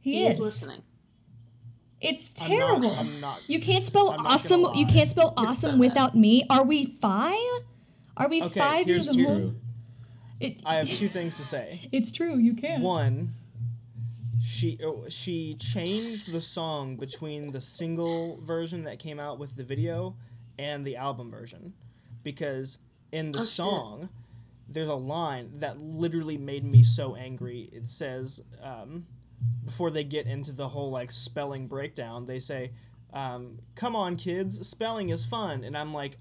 [0.00, 0.36] He, He is.
[0.36, 0.82] is listening.
[2.00, 2.90] It's I'm terrible.
[2.90, 2.98] not.
[2.98, 3.42] I'm not.
[3.46, 4.66] you can't spell I'm awesome.
[4.74, 6.44] You can't spell You've awesome said without me.
[6.48, 7.36] Are we five?
[8.16, 9.56] Are we Okay, five here's- years old?
[10.40, 11.88] It, I have two things to say.
[11.92, 12.38] it's true.
[12.38, 12.80] You can.
[12.80, 13.34] One,
[14.42, 19.64] she oh, she changed the song between the single version that came out with the
[19.64, 20.16] video
[20.58, 21.74] and the album version,
[22.22, 22.78] because
[23.12, 23.48] in the Oh, shit.
[23.50, 24.08] song,
[24.68, 27.68] there's a line that literally made me so angry.
[27.72, 29.06] It says, um,
[29.64, 32.72] before they get into the whole like spelling breakdown, they say,
[33.12, 36.16] um, "Come on, kids, spelling is fun," and I'm like.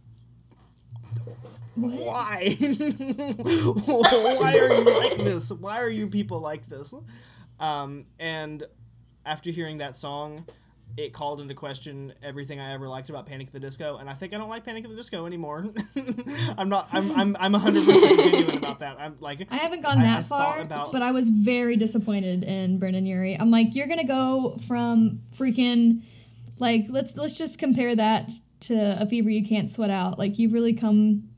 [1.76, 2.56] Why?
[2.60, 5.50] Why are you like this?
[5.50, 6.94] Why are you people like this?
[7.60, 8.64] Um, and
[9.26, 10.46] after hearing that song,
[10.98, 14.14] it called into question everything I ever liked about Panic at the Disco, and I
[14.14, 15.64] think I don't like Panic at the Disco anymore.
[16.58, 16.90] I'm not.
[16.92, 17.12] I'm.
[17.18, 17.38] I'm.
[17.40, 18.98] I'm 100 percent genuine about that.
[19.00, 19.48] I'm like.
[19.52, 23.06] I haven't gone I- that I far, about- but I was very disappointed in Brendon
[23.06, 23.38] Urie.
[23.40, 26.02] I'm like, you're gonna go from freaking
[26.58, 30.20] like let's let's just compare that to a fever you can't sweat out.
[30.20, 31.30] Like you've really come.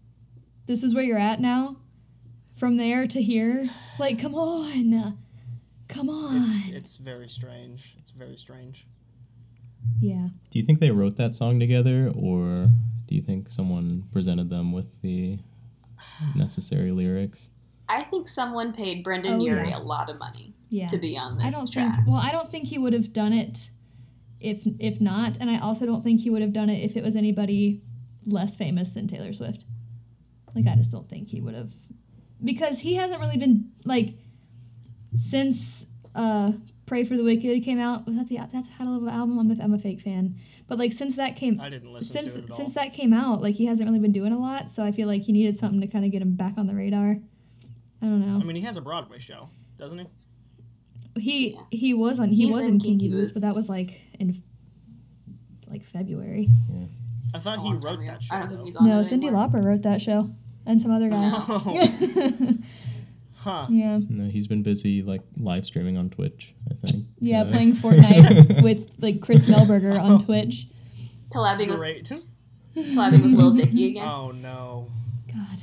[0.66, 1.76] This is where you're at now.
[2.56, 3.68] From there to here,
[4.00, 5.18] like come on,
[5.88, 6.42] come on.
[6.42, 6.68] It's.
[6.68, 7.96] It's very strange.
[8.00, 8.86] It's very strange.
[10.00, 12.70] Yeah, Do you think they wrote that song together, or
[13.08, 15.38] do you think someone presented them with the
[16.36, 17.50] necessary lyrics?
[17.88, 19.78] I think someone paid Brendon Oh, Urie yeah.
[19.78, 20.88] a lot of money yeah.
[20.88, 21.96] to be on this I don't track.
[21.96, 22.08] think.
[22.08, 23.70] Well, I don't think he would have done it
[24.40, 27.04] if if not, and I also don't think he would have done it if it
[27.04, 27.82] was anybody
[28.26, 29.66] less famous than Taylor Swift.
[30.56, 31.72] Like I just don't think he would have,
[32.44, 34.16] because he hasn't really been like
[35.16, 36.54] since uh
[36.92, 38.06] "Pray for the Wicked" came out.
[38.06, 39.40] Was that the that's a hell of an album?
[39.40, 40.36] I'm a, I'm a fake fan,
[40.68, 42.58] but like since that came I didn't listen since to it at all.
[42.58, 44.70] since that came out, like he hasn't really been doing a lot.
[44.70, 46.76] So I feel like he needed something to kind of get him back on the
[46.76, 47.16] radar.
[48.02, 48.38] I don't know.
[48.42, 50.08] I mean, he has a Broadway show, doesn't he?
[51.18, 51.62] He Yeah.
[51.72, 54.02] he was on he He's was in in Kinky Kinky Boots, but that was like
[54.20, 54.44] in
[55.70, 56.50] like February.
[56.70, 56.86] Yeah.
[57.34, 58.36] I thought A he wrote that show.
[58.36, 59.48] I don't think he's on No, it Cyndi anymore.
[59.48, 60.30] Lauper wrote that show,
[60.66, 61.32] and some other guy.
[61.34, 61.78] Oh,
[63.42, 63.68] huh.
[63.70, 66.54] yeah, No, he's been busy like live streaming on Twitch.
[66.70, 67.06] I think.
[67.20, 70.68] yeah, Uh, playing Fortnite with like Chris Melberger on Twitch.
[71.30, 72.12] collabing with Great.
[72.76, 74.08] collabing with Lil Dicky again.
[74.08, 74.88] Oh no.
[75.28, 75.58] God.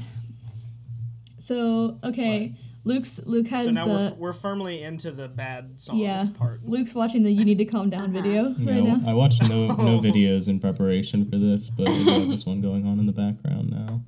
[1.38, 6.00] So okay, Luke's Luke has So now we're, f- we're firmly into the bad songs
[6.00, 6.26] yeah.
[6.38, 6.64] part.
[6.64, 8.22] Luke's watching the "You Need to Calm Down" Uh-huh.
[8.22, 9.10] video Yeah, right now.
[9.10, 12.86] I watched no no videos in preparation for this, but we got this one going
[12.86, 14.02] on in the background now.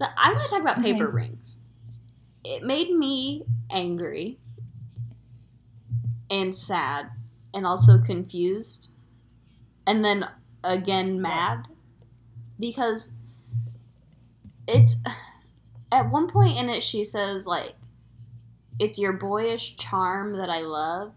[0.00, 0.94] So I want to talk about Okay.
[0.94, 1.58] paper rings.
[2.42, 4.38] It made me angry
[6.30, 7.10] and sad
[7.52, 8.92] and also confused
[9.86, 10.26] and then
[10.64, 11.68] again mad
[12.58, 13.12] because
[14.66, 14.96] it's
[15.92, 17.74] at one point in it she says like
[18.78, 21.12] it's your boyish charm that I love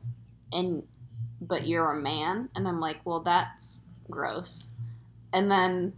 [0.51, 0.83] and
[1.39, 4.69] but you're a man and I'm like well that's gross
[5.31, 5.93] and then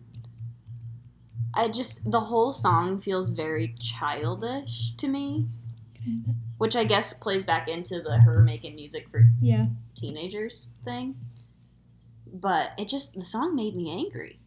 [1.55, 5.47] I just the whole song feels very childish to me,
[6.57, 11.15] which I guess plays back into the her making music for Yeah, teenagers thing.
[12.31, 14.39] But it just the song made me angry.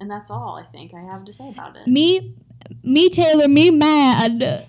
[0.00, 1.86] And that's all I think I have to say about it.
[1.86, 2.34] me,
[2.82, 4.66] me Taylor, me mad.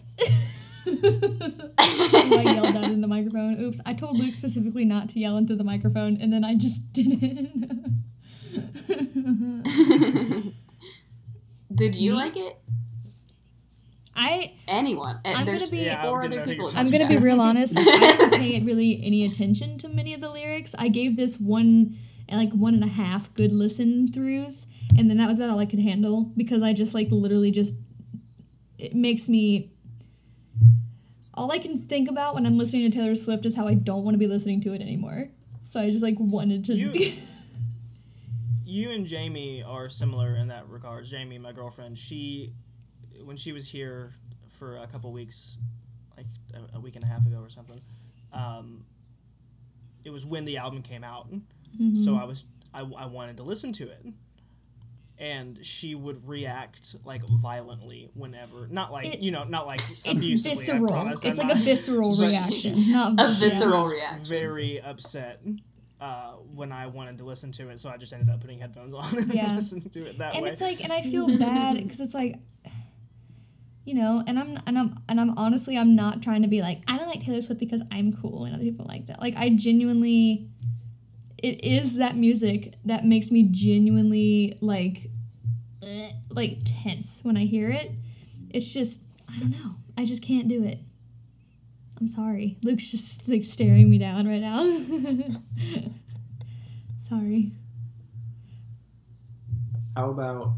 [0.88, 3.60] I yelled that in the microphone.
[3.60, 6.94] Oops, I told Luke specifically not to yell into the microphone, and then I just
[6.94, 8.04] didn't.
[11.74, 12.18] Did you Me?
[12.18, 12.58] like it?
[14.16, 15.18] I Anyone?
[15.26, 16.72] Uh, I'm gonna be- Yeah, I four other know who you people.
[16.76, 17.78] I'm gonna be real honest.
[17.78, 20.74] I didn't pay really any attention to many of the lyrics.
[20.78, 21.96] I gave this one
[22.32, 25.66] like one and a half good listen throughs, and then that was about all I
[25.66, 27.76] could handle because I just like literally just
[28.78, 29.72] it makes me.
[31.34, 34.06] All I can think about when I'm listening to Taylor Swift is how I don't
[34.06, 35.28] want to be listening to it anymore.
[35.66, 36.74] So I just like wanted to.
[36.74, 37.12] You-
[38.76, 41.06] You and Jamie are similar in that regard.
[41.06, 42.52] Jamie, my girlfriend, she,
[43.24, 44.12] when she was here
[44.50, 45.58] for a couple weeks,
[46.18, 47.80] like a, a week and a half ago or something,
[48.34, 48.84] um,
[50.04, 51.30] it was when the album came out.
[51.32, 52.04] Mhm.
[52.04, 54.06] So I was, I, I wanted to listen to it.
[55.18, 60.26] and she would react like violently whenever, not like It- you know, not like It's
[60.26, 60.60] abusively.
[60.66, 61.08] Visceral.
[61.08, 64.26] It's I'm like a visceral reaction, not A visceral reaction.
[64.28, 65.40] Very upset
[66.02, 68.94] uh, when I wanted to listen to it, so I just ended up putting headphones
[68.94, 69.56] on and Yeah.
[69.56, 70.50] listening to it that and way.
[70.50, 72.36] And it's like and i feel bad because it's like
[73.86, 76.82] you know and i'm and i'm and i'm honestly i'm not trying to be like
[76.88, 79.50] i don't like taylor swift because i'm cool and other people like that like i
[79.50, 80.48] genuinely
[81.38, 85.10] it is that music that makes me genuinely like
[85.84, 87.92] eh, like tense when i hear it
[88.50, 89.02] it's just
[89.34, 90.80] i don't know i just can't do it
[92.00, 94.64] i'm sorry luke's just like staring me down right now
[97.00, 97.52] sorry
[99.96, 100.52] How about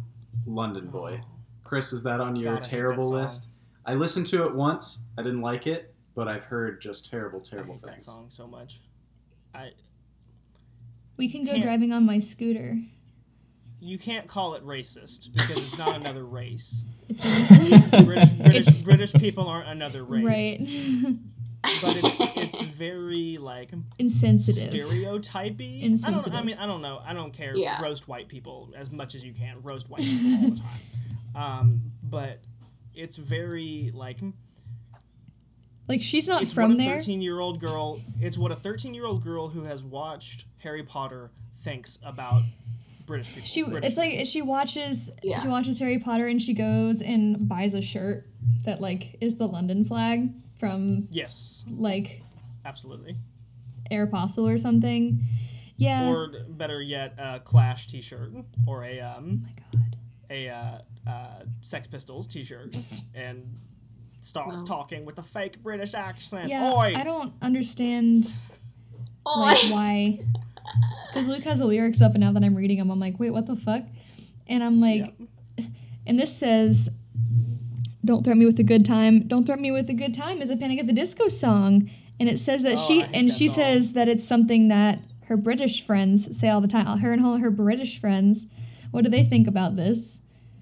[0.48, 1.22] London Boy?
[1.24, 1.28] Oh.
[1.64, 3.18] Chris, is that on your God, I hate that terrible song.
[3.22, 3.50] list?
[3.86, 5.04] I listened to it once.
[5.18, 8.26] I didn't like it, but I've heard just terrible, terrible I terrible hate that song
[8.30, 8.80] so much.
[9.54, 9.72] I
[11.18, 12.80] we can go Can't- driving on my scooter
[13.80, 16.86] you can't call it racist because it's not another race.
[17.08, 20.24] British British, British people aren't another race.
[20.24, 20.60] right.
[21.82, 24.72] But it's it's very like Insensitive.
[24.72, 25.84] stereotypy.
[26.06, 26.34] I don't.
[26.34, 27.02] I mean, I don't know.
[27.06, 27.56] I don't care.
[27.56, 27.82] Yeah.
[27.82, 29.62] Roast white people as much as you can.
[29.62, 30.80] Roast white people all the time.
[31.36, 32.40] Um, but
[32.94, 34.20] it's very like
[35.88, 38.00] Like she's not it's from what a thirteen year old girl.
[38.20, 42.44] It's what a thirteen year old girl who has watched Harry Potter thinks about
[43.08, 43.42] British people.
[43.48, 45.40] She British it's like she watches Yeah.
[45.42, 48.28] she watches Harry Potter and she goes and buys a shirt
[48.66, 52.22] that like is the London flag from yes, like
[52.66, 53.16] absolutely.
[53.92, 55.24] Aeropostale or something.
[55.78, 56.10] Yeah.
[56.12, 58.32] Or better yet, a Clash T-shirt
[58.68, 59.96] or a oh um my god.
[60.30, 60.78] a uh,
[61.10, 62.76] uh, Sex Pistols T-shirt
[63.16, 63.58] and
[64.20, 64.78] starts Wow.
[64.80, 66.50] talking with a fake British accent.
[66.50, 66.74] Yeah.
[66.74, 66.94] Oi!
[66.96, 68.34] I don't understand
[69.26, 70.20] Oh, like why
[71.08, 73.32] because Luke has the lyrics up and now that I'm reading them I'm like wait
[73.32, 73.84] what the fuck?
[74.48, 75.14] And I'm like
[76.06, 76.90] and this says
[78.06, 79.28] don't threaten me with a good time.
[79.28, 81.90] Don't threaten me with a good time is a panic at the disco song.
[82.20, 83.56] And it says that Oh, she and that she song.
[83.56, 87.00] says that it's something that her british friends say all the time.
[87.00, 88.48] Her and all her british friends
[88.92, 90.20] what do they think about this?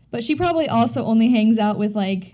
[0.09, 2.33] But she probably also only hangs out with like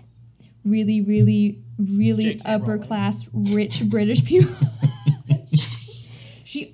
[0.64, 2.82] really really really upper Rowling.
[2.82, 4.54] class rich british people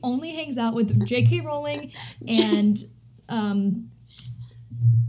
[0.09, 1.41] only hangs out with J.K.
[1.43, 1.93] Rowling
[2.29, 2.79] and
[3.29, 3.91] um,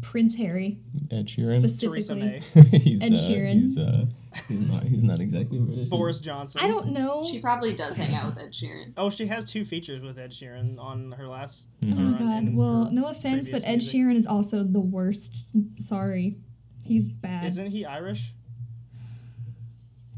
[0.01, 0.79] Prince Harry
[1.11, 1.61] Ed Sheeran.
[1.61, 2.43] Teresa specifically.
[2.55, 3.61] May, he's, Ed uh, Sheeran.
[3.61, 4.05] He's, uh,
[4.47, 4.83] he's not.
[4.83, 5.89] He's not exactly British.
[5.89, 6.61] Boris Johnson.
[6.63, 7.27] I don't know.
[7.29, 8.93] She probably does hang out with Ed Sheeran.
[8.97, 11.67] Oh, she has two features with Ed Sheeran on her last.
[11.83, 12.11] Oh Mhm.
[12.11, 12.55] my god.
[12.55, 13.95] Well, no offense, but Ed music.
[13.95, 15.51] Sheeran is also the worst.
[15.81, 16.37] Sorry,
[16.85, 17.45] he's bad.
[17.45, 18.33] Isn't he Irish?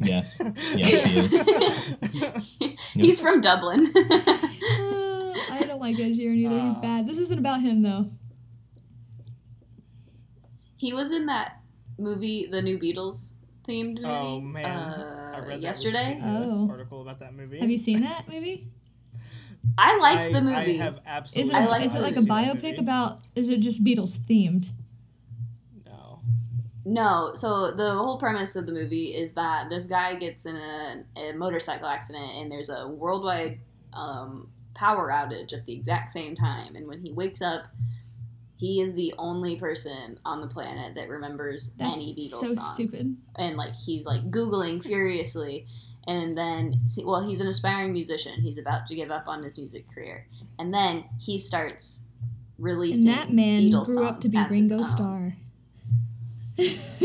[0.03, 0.41] Yes.
[0.75, 1.31] Yes,
[2.11, 2.73] he is.
[2.93, 3.93] He's from Dublin.
[5.81, 6.59] I don't like Ed Sheeran either.
[6.61, 6.81] he's Uh.
[6.81, 7.07] bad.
[7.07, 8.09] This isn't about him though.
[10.77, 11.59] he was in that
[11.97, 13.33] movie, the new Beatles
[13.67, 14.05] themed movie.
[14.07, 16.19] Oh man, uh, I read that yesterday.
[16.23, 16.67] Oh.
[16.69, 17.59] article about that movie.
[17.59, 18.67] Have you seen that movie?
[19.77, 20.81] I liked I, the movie.
[20.81, 21.53] I have Is absolutely.
[21.53, 23.19] it, I like is it like a biopic about?
[23.35, 24.69] Is it just Beatles themed?
[25.85, 26.19] No.
[26.83, 31.03] No, so the whole premise of the movie is that this guy gets in a,
[31.15, 33.59] a motorcycle accident and there's a worldwide
[33.93, 36.75] um, power outage at the exact same time.
[36.75, 37.65] And when he wakes up,
[38.57, 42.73] he is the only person on the planet that remembers That's any Beatles so songs.
[42.73, 43.17] stupid.
[43.35, 45.65] And like he's like googling furiously,
[46.07, 48.39] and then well, he's an aspiring musician.
[48.41, 50.25] He's about to give up on his music career,
[50.59, 54.55] and then he starts And releasing that man Beatles grew up to be songs as
[54.59, 54.89] his Ringo own.
[54.91, 55.33] Starr.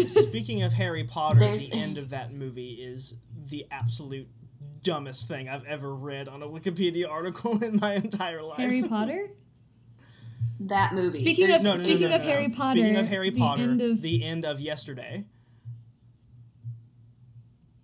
[0.07, 3.15] Speaking of Harry Potter, There's- the end of that movie is
[3.49, 4.29] the absolute
[4.87, 8.59] dumbest thing I've ever read on a Wikipedia article in my entire life.
[8.59, 9.31] Harry Potter.
[10.59, 11.19] That movie.
[11.19, 12.49] Speaking There's- of- No, no, no, Speaking no, of no, Harry.
[12.49, 15.27] Potter, Speaking of Harry the Potter, end of- the end of yesterday.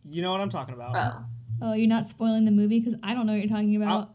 [0.04, 0.94] You know what I'm talking about.
[0.96, 1.24] oh,
[1.64, 4.10] Oh, you're not spoiling the movie because I don't know what you're talking about.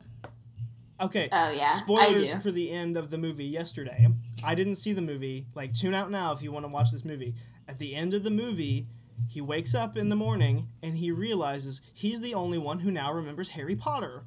[0.99, 1.29] Okay.
[1.31, 2.39] oh yeah, Spoilers I do.
[2.41, 4.07] for the end of the movie yesterday.
[4.43, 5.45] I didn't see the movie.
[5.53, 7.35] Like, tune out now if you want to watch this movie.
[7.67, 8.87] At the end of the movie,
[9.27, 13.11] he wakes up in the morning and he realizes he's the only one who now
[13.13, 14.23] remembers Harry Potter.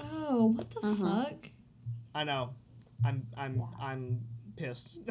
[0.00, 1.24] Oh, what the Mhm.
[1.24, 1.50] fuck?
[2.14, 2.50] I know.
[3.04, 4.20] I'm I'm I'm
[4.56, 5.00] pissed.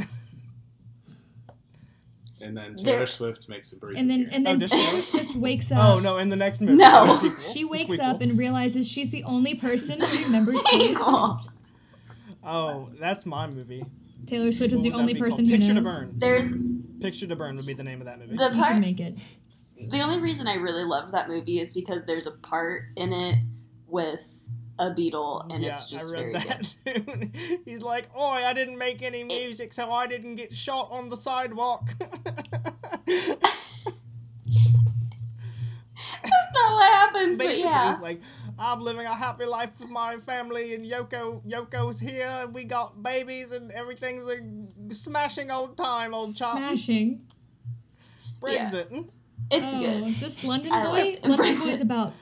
[2.42, 4.36] And then There- Taylor Swift makes a brief And then appearance.
[4.36, 4.86] and Oh, then does she?
[4.86, 5.78] Taylor Swift wakes up.
[5.80, 6.18] oh no!
[6.18, 7.06] In the next movie, No.
[7.06, 11.50] the sequel, She wakes up and realizes she's the only person who remembers Taylor Swift.
[12.44, 13.86] Oh, that's my movie.
[14.26, 15.30] Taylor Swift What is the only be called?
[15.32, 15.84] person who Picture knows.
[15.84, 16.14] to Burn.
[16.18, 16.54] There's
[17.04, 18.36] Picture to Burn would be the name of that movie.
[18.38, 18.80] the You should part.
[18.80, 19.16] make it.
[19.90, 23.40] The only reason I really loved that movie is because there's a part in it
[23.88, 24.26] with
[24.80, 26.66] a beetle and yeah, it's just I very read good.
[26.86, 27.60] that too.
[27.66, 31.18] He's like, "Oi, I didn't make any music, so I didn't get shot on the
[31.18, 31.90] sidewalk."
[36.24, 37.92] That's not what happens, but Basically, yeah.
[37.92, 38.22] he's like,
[38.58, 43.02] "I'm living a happy life with my family, and Yoko, Yoko's here, and we got
[43.02, 47.22] babies, and everything's a smashing old time, old chop." Smashing.
[48.42, 49.10] Brexit.
[49.52, 50.08] It's oh, good.
[50.08, 50.78] Is this London Boy?
[50.78, 51.64] like London Brexit.
[51.66, 52.14] Boy is about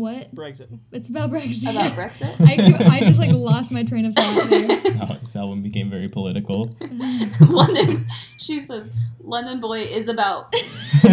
[0.00, 0.34] what?
[0.34, 0.78] Brexit.
[0.92, 1.70] It's about Brexit.
[1.70, 2.34] About Brexit?
[2.40, 4.96] I, I just like lost my train of thought there.
[5.02, 6.74] Alex album became very political.
[7.40, 7.90] London.
[8.38, 8.90] She says,
[9.22, 10.54] London Boy is about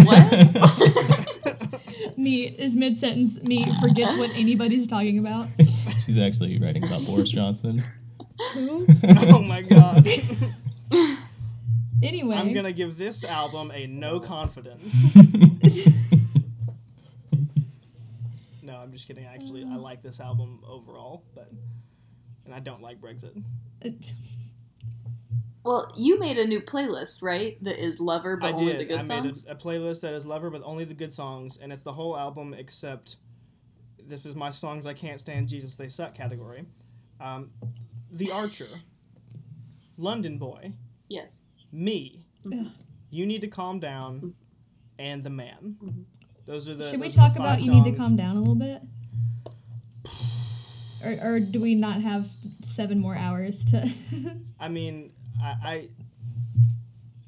[0.04, 1.47] what?
[2.18, 3.42] Me is mid sentence.
[3.44, 5.48] Me forgets what anybody's talking about.
[6.06, 7.84] She's actually writing about Boris Johnson.
[8.54, 8.88] Who?
[9.04, 10.08] oh my god.
[12.04, 15.02] Anyway, I'm gonna give this album a no confidence.
[18.62, 19.26] No, I'm just kidding.
[19.26, 21.50] Actually, I like this album overall, but
[22.46, 23.42] and I don't like Brexit.
[23.84, 23.90] Uh,
[25.66, 27.62] It- well, you made a new playlist, right?
[27.64, 28.80] That is Lover, but I only did.
[28.82, 29.46] the good I songs.
[29.46, 31.94] made a, a playlist that is Lover, but only the good songs, and it's the
[31.94, 33.18] whole album except
[34.06, 35.50] this is my songs I can't stand.
[35.50, 36.66] Jesus, they suck category.
[37.20, 37.50] Um,
[38.12, 38.68] the Archer,
[39.98, 40.74] London Boy,
[41.10, 41.28] Yes.
[41.72, 42.68] Me, Ugh.
[43.10, 44.34] You Need to Calm Down,
[45.00, 46.06] and The Man.
[46.46, 46.86] Those are the.
[46.90, 48.82] Should we those are talk about five you need to calm down a little bit?
[51.04, 52.28] Or, or do we not have
[52.64, 53.88] seven more hours to?
[54.60, 55.12] I mean,
[55.42, 55.88] I, I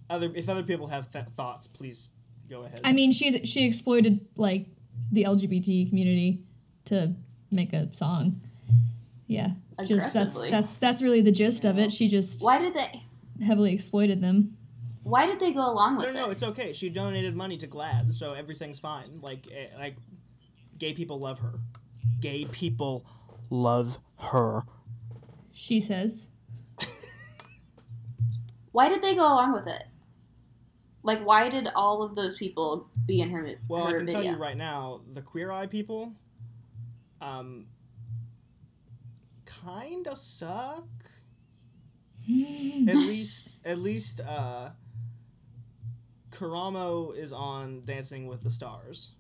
[0.10, 2.10] other if other people have th- thoughts, please
[2.50, 2.82] go ahead.
[2.84, 4.68] I mean, she's she exploited like
[5.12, 6.42] the LGBT community
[6.86, 7.14] to
[7.52, 8.42] make a song.
[9.28, 9.52] Yeah,
[9.86, 11.92] just that's that's that's really the gist of it.
[11.92, 13.04] She just Why did they?
[13.44, 14.58] heavily exploited them.
[15.04, 16.14] Why did they go along with it?
[16.14, 16.34] no, no, it?
[16.34, 16.74] it's okay.
[16.74, 19.20] She donated money to GLAAD, so everything's fine.
[19.22, 19.96] Like, eh, like,
[20.78, 21.60] gay people love her.
[22.20, 23.06] Gay people
[23.50, 24.64] love her.
[25.52, 26.28] She says.
[28.72, 29.84] Why did they go along with it?
[31.02, 33.50] Like, why did all of those people be in her?
[33.68, 36.14] Well, her I can tell you right now, the Queer Eye people,
[37.22, 37.68] um,
[39.46, 40.88] kind of suck.
[42.88, 44.72] at least, at least, uh,
[46.32, 49.14] Karamo is on Dancing with the Stars,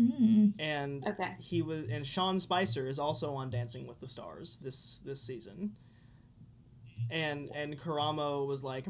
[0.00, 0.52] Mm.
[0.58, 1.34] and Okay.
[1.40, 5.74] he was, and Sean Spicer is also on Dancing with the Stars this this season.
[7.10, 8.86] And and Karamo was like,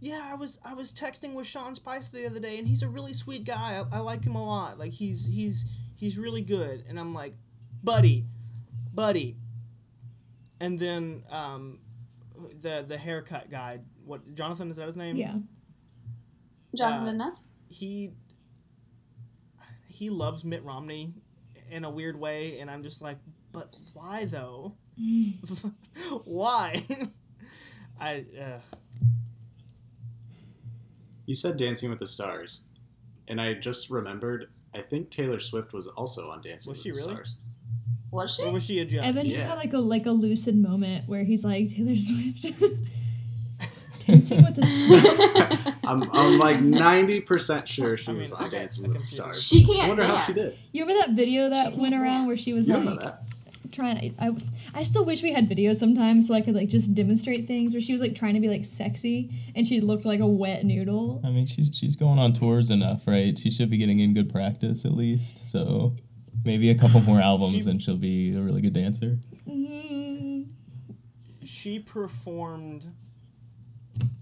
[0.00, 2.88] yeah, I was I was texting with Sean Spicer the other day, and he's a
[2.88, 3.82] really sweet guy.
[3.92, 4.78] I, I like him a lot.
[4.78, 6.84] Like he's he's he's really good.
[6.88, 7.34] And I'm like,
[7.84, 8.26] buddy,
[8.92, 9.36] buddy.
[10.58, 11.80] And then um,
[12.62, 15.16] the the haircut guy, what Jonathan is that his name?
[15.16, 15.34] Yeah.
[16.74, 17.46] Jonathan uh, Ness.
[17.68, 18.12] He
[19.88, 21.12] he loves Mitt Romney
[21.70, 23.18] in a weird way, and I'm just like,
[23.52, 24.76] but why though?
[26.24, 26.82] why?
[28.00, 28.60] I uh,
[31.26, 32.62] You said Dancing with the Stars,
[33.28, 34.48] and I just remembered.
[34.74, 37.12] I think Taylor Swift was also on Dancing Was with she the really?
[37.14, 37.36] Stars.
[38.12, 38.42] Was she?
[38.42, 39.04] or was she a judge?
[39.04, 42.52] Evan just had like a like a lucid moment where he's like Taylor Swift.
[44.06, 45.74] Dancing with the Stars.
[45.84, 49.06] I'm, I'm like ninety percent sure she I mean, was on got- Dancing with the.
[49.06, 49.42] Stars.
[49.42, 50.56] she can't I wonder how she did.
[50.72, 53.22] You remember that video that went around where she was You like that.
[53.72, 54.30] Trying to, I,
[54.74, 57.80] I still wish we had videos sometimes so I could like just demonstrate things where
[57.80, 61.20] she was like trying to be like sexy and she looked like a wet noodle.
[61.24, 63.38] I mean, she's she's going on tours enough, right?
[63.38, 65.50] She should be getting in good practice at least.
[65.50, 65.94] So
[66.44, 69.18] maybe a couple more albums She- and she'll be a really good dancer.
[69.48, 70.46] Mm,
[71.42, 72.88] she performed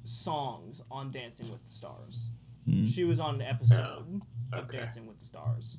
[0.04, 2.30] songs on Dancing with the Stars.
[2.64, 2.84] Hmm.
[2.84, 4.20] She was on an episode
[4.52, 4.78] of okay.
[4.78, 5.76] Dancing with the Stars,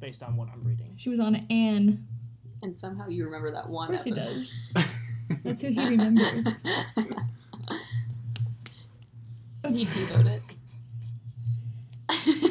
[0.00, 0.94] based on what I'm reading.
[0.96, 2.06] she was on Anne.
[2.62, 3.86] And somehow you remember that one.
[3.88, 4.72] Of course he does.
[5.44, 6.44] That's who he remembers.
[9.66, 10.42] he TiVoed it.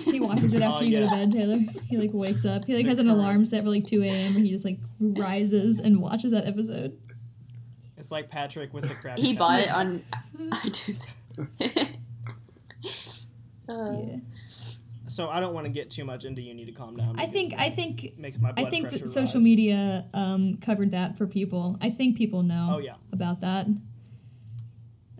[0.05, 1.57] He watches it after Oh, you go to bed, Taylor.
[1.87, 2.65] He like wakes up.
[2.65, 4.35] He like has an alarm set for like 2 a.m.
[4.35, 6.95] and he just like rises and watches that episode.
[7.97, 9.37] It's like Patrick with the Krabby he Patty.
[9.37, 10.03] bought it on
[10.51, 11.15] iTunes.
[13.69, 14.17] uh, Yeah.
[15.17, 16.43] So I don't want to get too much into.
[16.43, 17.19] You need to calm down.
[17.19, 19.43] I think I think makes my blood I think that social rise.
[19.43, 21.75] media um, covered that for people.
[21.81, 22.97] I think people know Oh yeah.
[23.11, 23.65] about that.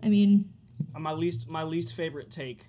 [0.00, 0.50] I mean,
[0.94, 2.68] Uh, my least my least favorite take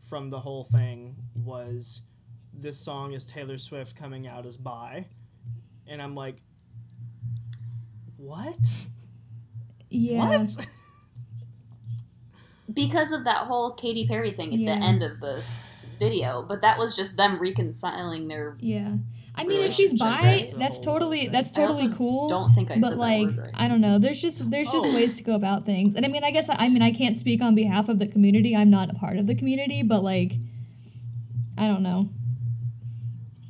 [0.00, 2.00] from the whole thing was
[2.54, 5.08] this song is Taylor Swift coming out as bi,
[5.86, 6.36] and I'm like,
[8.16, 8.86] what?
[9.90, 10.26] yeah.
[10.38, 10.66] What?
[12.72, 14.78] because of that whole Katy Perry thing at Yeah.
[14.78, 15.44] the end of the
[16.02, 18.56] video, but that was just them reconciling their.
[18.60, 18.96] Yeah.
[19.34, 20.40] I mean, if she's Check bi, that.
[20.40, 22.28] It's that's totally that's I also totally cool.
[22.28, 23.50] Don't think I but said like that word right.
[23.54, 23.98] I don't know.
[23.98, 24.94] There's just there's just Oh.
[24.94, 25.94] ways to go about things.
[25.94, 28.54] And I mean, I guess I mean I can't speak on behalf of the community.
[28.54, 30.32] I'm not a part of the community, but like
[31.56, 32.08] I don't know.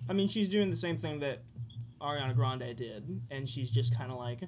[0.09, 1.38] I mean, she's doing the same thing that
[2.00, 4.40] Ariana Grande did, and she's just kind of like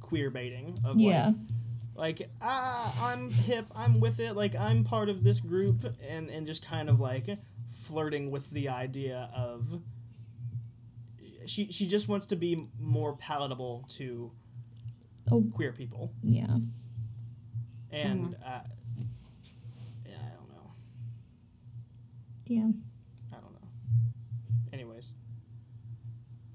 [0.00, 1.26] queer baiting of Yeah.
[1.26, 1.36] like,
[1.96, 6.46] like ah, I'm hip, I'm with it, like I'm part of this group, and and
[6.46, 7.26] just kind of like
[7.66, 9.80] flirting with the idea of
[11.46, 14.32] she she just wants to be more palatable to
[15.30, 15.42] Oh.
[15.52, 16.58] queer people, Yeah.
[17.90, 18.60] and uh,
[20.06, 20.70] yeah, I don't know,
[22.46, 22.70] Yeah.
[23.32, 23.68] I don't know.
[24.72, 25.12] Anyways,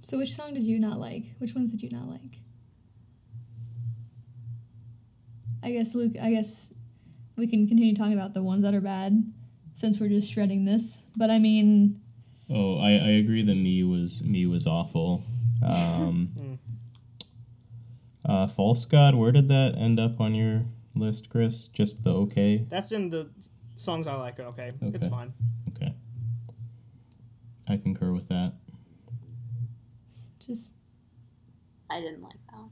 [0.04, 1.24] So which song did you not like?
[1.40, 2.40] Which ones did you not like?
[5.64, 6.14] I guess Luke.
[6.22, 6.74] I guess
[7.38, 9.24] we can continue talking about the ones that are bad,
[9.74, 10.98] since we're just shredding this.
[11.16, 12.00] But I mean,
[12.50, 15.24] Oh, I, I agree that me was me was awful.
[15.64, 16.58] Um, Mm.
[18.26, 20.64] uh, False God, where did that end up on your
[20.96, 21.68] list, Chris?
[21.68, 22.66] Just the okay?
[22.70, 23.30] that's in the
[23.76, 24.40] songs I like.
[24.40, 25.34] Okay, it's fine.
[25.70, 25.94] Okay.
[27.68, 28.54] I concur with that.
[30.46, 30.74] just
[31.90, 32.70] I didn't like that.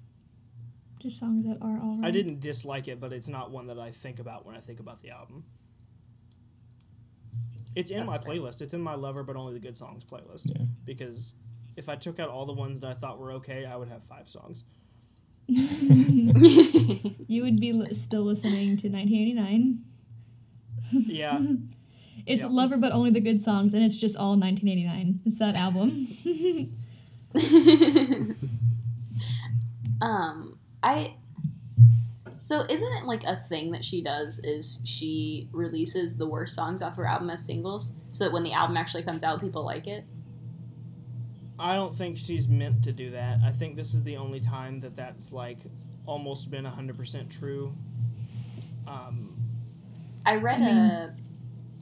[1.00, 1.10] One.
[1.10, 2.08] just songs that are all right.
[2.08, 4.80] I didn't dislike it, but it's not one that I think about when I think
[4.80, 5.44] about the album.
[7.76, 8.36] It's in That's my fair.
[8.36, 8.62] playlist.
[8.62, 10.50] It's in my Lover But Only the Good Songs playlist.
[10.56, 10.66] Yeah.
[10.86, 11.36] Because
[11.78, 14.04] if I took out all the ones that I thought were okay, I would have
[14.04, 14.66] five songs.
[17.32, 19.84] You would be li- still listening to 1989.
[20.92, 21.40] Yeah.
[22.26, 22.50] It's Yeah.
[22.50, 25.22] Lover, but only the good songs, and it's just all 1989.
[25.26, 26.08] It's that album.
[30.02, 30.49] um,
[30.84, 31.16] I.
[32.42, 34.40] So isn't it like a thing that she does?
[34.40, 38.54] Is she releases the worst songs off her album as singles, so that when the
[38.54, 40.06] album actually comes out, people like it?
[41.60, 43.40] I don't think she's meant to do that.
[43.44, 45.60] I think this is the only time that that's like
[46.06, 47.76] almost been 100% true.
[48.88, 49.36] Um,
[50.26, 51.16] I read I mean- a,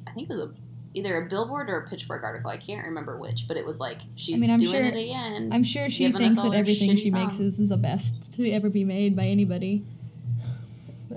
[0.08, 0.54] I think it was a,
[0.98, 2.50] either a Billboard or a Pitchfork article.
[2.50, 5.50] I can't remember which, but it was like she's mean, I'm doing sure- it again.
[5.54, 7.60] I'm sure she thinks that everything shitty she makes songs.
[7.60, 9.86] is the best to ever be made by anybody.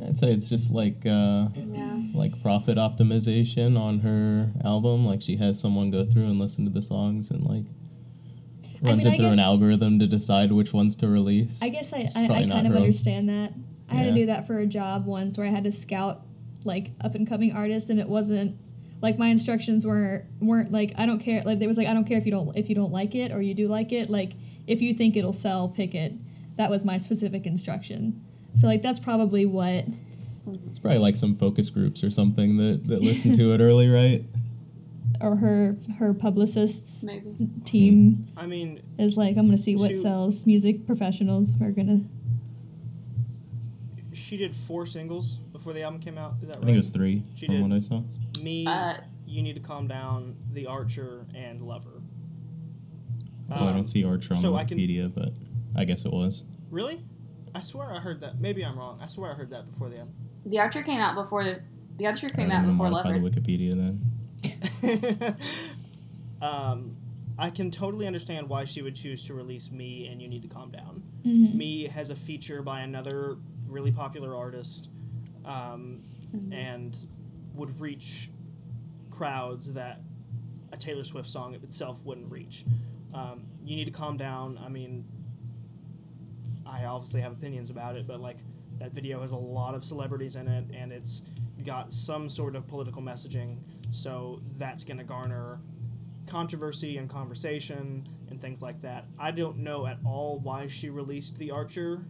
[0.07, 2.01] I'd say it's just like uh, yeah.
[2.14, 5.05] like profit optimization on her album.
[5.05, 7.64] Like she has someone go through and listen to the songs and like
[8.83, 11.59] I runs mean, it I through an algorithm to decide which ones to release.
[11.61, 13.53] I guess I, I, I kind of her own- understand that.
[13.91, 16.22] I had to do that for a job once where I had to scout
[16.62, 18.57] like up and coming artists, and it wasn't
[19.03, 21.43] like my instructions were weren't like I don't care.
[21.45, 23.33] Like it was like I don't care if you don't if you don't like it
[23.33, 24.11] or you do like it.
[24.11, 24.33] Like
[24.67, 26.13] if you think it'll sell, pick it.
[26.57, 28.23] That was my specific instruction.
[28.57, 29.85] So like that's probably what
[30.67, 34.25] It's probably like some focus groups or something that, that listen to it early, right?
[35.23, 37.35] or her her publicists Maybe.
[37.65, 40.47] team I mean, is like I'm gonna see what To- sells.
[40.47, 42.01] Music professionals are gonna.
[44.13, 46.35] she did four singles before the album came out.
[46.43, 47.63] Is that right I think it was three She from did.
[47.63, 48.03] what I saw.
[48.43, 52.03] Me, Uh, You Need to Calm Down, The Archer, and Lover.
[53.51, 55.32] Oh, I Um, don't see Archer on so I can- Wikipedia, but
[55.76, 56.45] I guess it was.
[56.70, 57.01] Really?
[57.55, 58.41] I swear I heard that.
[58.41, 58.99] Maybe I'm wrong.
[59.01, 60.14] I swear I heard that before the album.
[60.47, 61.61] The Archer came out before the.
[61.99, 63.28] The Archer came out before modify Lover.
[63.28, 65.36] the Wikipedia then.
[66.43, 66.97] um,
[67.38, 70.49] I can totally understand why she would choose to release Me and You Need to
[70.49, 71.03] Calm Down.
[71.24, 71.55] Mhm.
[71.55, 73.36] Me has a feature by another
[73.66, 74.88] really popular artist
[75.45, 76.03] um,
[76.34, 76.53] Mhm.
[76.55, 76.99] and
[77.55, 78.31] would reach
[79.11, 80.01] crowds that
[80.73, 82.65] a Taylor Swift song itself wouldn't reach.
[83.13, 85.05] Um, you Need to Calm Down, I mean,
[86.67, 88.39] I obviously have opinions about it, but like
[88.79, 91.23] that video has a lot of celebrities in it and it's
[91.65, 93.59] got some sort of political messaging,
[93.91, 95.61] so that's going to garner
[96.27, 99.05] controversy and conversation and things like that.
[99.19, 102.05] I don't know at all why she released The Archer.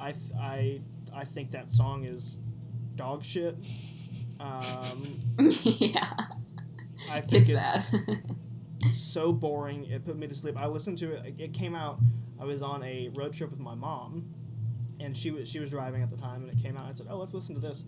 [0.00, 0.80] I th- I
[1.14, 2.38] I think that song is
[2.96, 3.56] dog shit.
[4.40, 5.20] Um,
[5.62, 6.12] yeah.
[7.10, 7.90] I think It's
[8.80, 9.86] it's, so boring.
[9.86, 10.56] It put me to sleep.
[10.56, 11.34] I listened to it.
[11.38, 11.98] It came out.
[12.40, 14.32] I was on a road trip with my mom,
[15.00, 16.88] and she was she was driving at the time, and it came out.
[16.88, 17.84] I said, "Oh, let's listen to this,"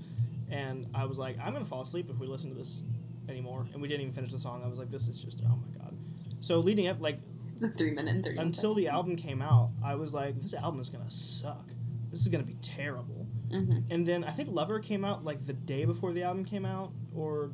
[0.51, 2.85] and I was like, "I'm gonna fall asleep if we listen to this
[3.29, 4.63] anymore." And we didn't even finish the song.
[4.65, 5.97] I was like, "This is just oh my god."
[6.41, 7.19] So leading up, like
[7.55, 10.55] it's a three minute and 30 until the album came out, I was like, "This
[10.55, 11.69] album is gonna suck.
[12.11, 13.20] This is gonna be terrible."
[13.51, 16.65] Hmm And then I think Lover came out like the day before the album came
[16.65, 17.51] out, or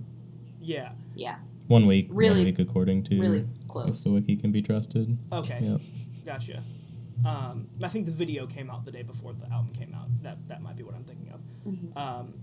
[0.61, 1.37] yeah, Yeah.
[1.69, 4.05] One week, Really- one week according to Really if close.
[4.05, 5.17] the wiki can be trusted.
[5.33, 5.59] okay.
[5.63, 5.81] Yep.
[6.25, 6.63] Gotcha.
[7.25, 10.07] Um, I think the video came out the day before the album came out.
[10.23, 11.41] That that might be what I'm thinking of.
[11.67, 11.97] Mhm.
[11.97, 12.35] Um,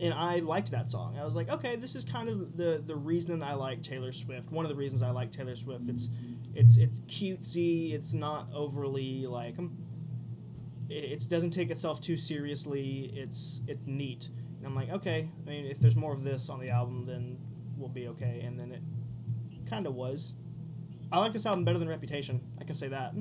[0.00, 1.16] and I liked that song.
[1.18, 4.50] I was like, okay, this is kind of the the reason I like Taylor Swift.
[4.50, 5.88] One of the reasons I like Taylor Swift.
[5.88, 6.10] It's
[6.54, 7.92] it's it's cutesy.
[7.92, 9.56] It's not overly like.
[10.88, 13.10] It it doesn't take itself too seriously.
[13.14, 14.28] It's it's neat.
[14.58, 15.28] And I'm like, okay.
[15.46, 17.38] I mean, if there's more of this on the album, then
[17.76, 18.40] we'll be okay.
[18.44, 18.82] And then it
[19.68, 20.34] kind of was.
[21.12, 22.40] I like this album better than Reputation.
[22.60, 23.12] I can say that.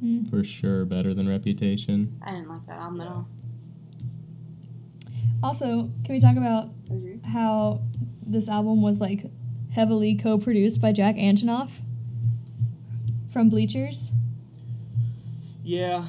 [0.00, 0.24] Hmm.
[0.26, 2.18] For sure, better than Reputation.
[2.22, 3.12] I didn't like that album at Yeah.
[3.14, 3.28] all.
[5.42, 6.70] Also, can we talk about
[7.24, 7.80] how
[8.26, 9.24] this album was like
[9.70, 11.70] heavily co-produced by Jack Antonoff
[13.30, 14.10] from Bleachers?
[15.62, 16.04] Yeah,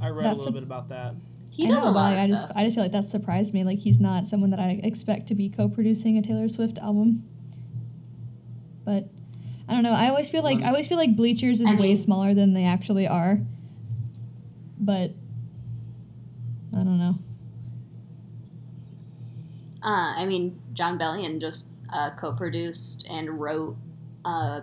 [0.00, 1.14] I read That's a little a- bit about that.
[1.50, 2.48] He I know, a but, lot like, of I stuff.
[2.48, 3.64] just I just feel like that surprised me.
[3.64, 7.24] Like he's not someone that I expect to be co-producing a Taylor Swift album.
[8.84, 9.08] But
[9.68, 9.92] I don't know.
[9.92, 12.54] I always feel like I always feel like Bleachers is I way mean- smaller than
[12.54, 13.40] they actually are.
[14.78, 15.10] But
[16.72, 17.16] I don't know.
[19.82, 23.76] Uh, I mean, Jon Bellion just uh, co-produced and wrote
[24.24, 24.60] uh,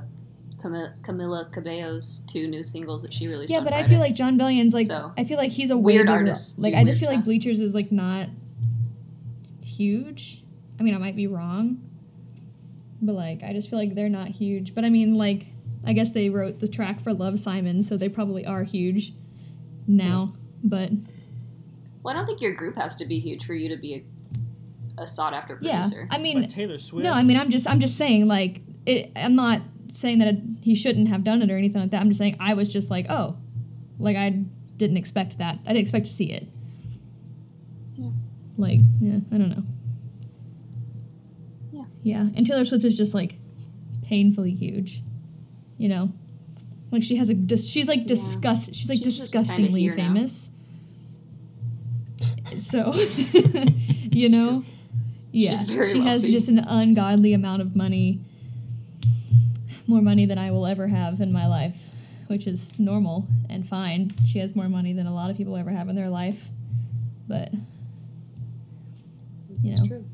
[0.58, 3.52] Camila, Camila Cabello's two new singles that she released.
[3.52, 5.78] Yeah, on but I feel like Jon Bellion's like So, I feel like he's a
[5.78, 7.26] weird way bigger, artists Like I just weird feel like.
[7.26, 8.30] Bleachers is like not
[9.62, 10.44] huge.
[10.80, 11.82] I mean, I might be wrong,
[13.02, 14.74] but like I just feel like they're not huge.
[14.76, 15.48] But I mean, like
[15.86, 19.14] I guess they wrote the track for Love Simon, so they probably are huge
[19.88, 20.34] now.
[20.64, 20.92] But
[22.02, 24.06] well, I don't think your group has to be huge for you to be
[24.98, 26.08] a, a sought-after producer.
[26.10, 26.16] yeah.
[26.16, 27.04] I mean, But Taylor Swift.
[27.04, 29.62] no, I mean I'm just I'm just saying like it, I'm not
[29.96, 32.02] saying that he shouldn't have done it or anything like that.
[32.02, 33.38] I'm just saying I was just like oh,
[34.00, 34.44] like I
[34.78, 35.60] didn't expect that.
[35.66, 36.48] I didn't expect to see it.
[37.96, 38.10] Yeah.
[38.58, 39.64] Like yeah, I don't know.
[41.72, 41.86] Yeah.
[42.04, 43.36] Yeah, and Taylor Swift is just like
[44.04, 45.02] painfully huge,
[45.78, 46.12] you know.
[46.92, 50.52] Like she has a dis- she's like disgust she's like She's disgustingly famous.
[52.58, 54.64] So, you know,
[55.32, 58.22] yeah, She's very she has just an ungodly amount of money,
[59.88, 61.90] more money than I will ever have in my life,
[62.28, 64.14] which is normal and fine.
[64.26, 66.50] She has more money than a lot of people ever have in their life,
[67.28, 67.52] but
[69.50, 69.88] This you know.
[69.88, 70.06] true.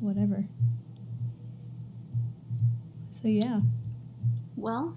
[0.00, 0.44] whatever.
[3.12, 3.60] So yeah,
[4.56, 4.96] Well,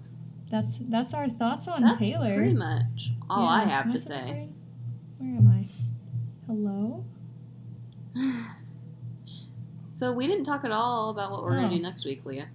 [0.50, 2.36] that's that's our thoughts on that's Taylor.
[2.36, 4.48] pretty much all Yeah, I have to say.
[5.18, 5.68] Where am I?
[6.46, 7.04] Hello.
[9.92, 11.54] So we didn't talk at all about what we're Oh.
[11.62, 11.78] gonna do oh.
[11.78, 12.48] next week, Leah.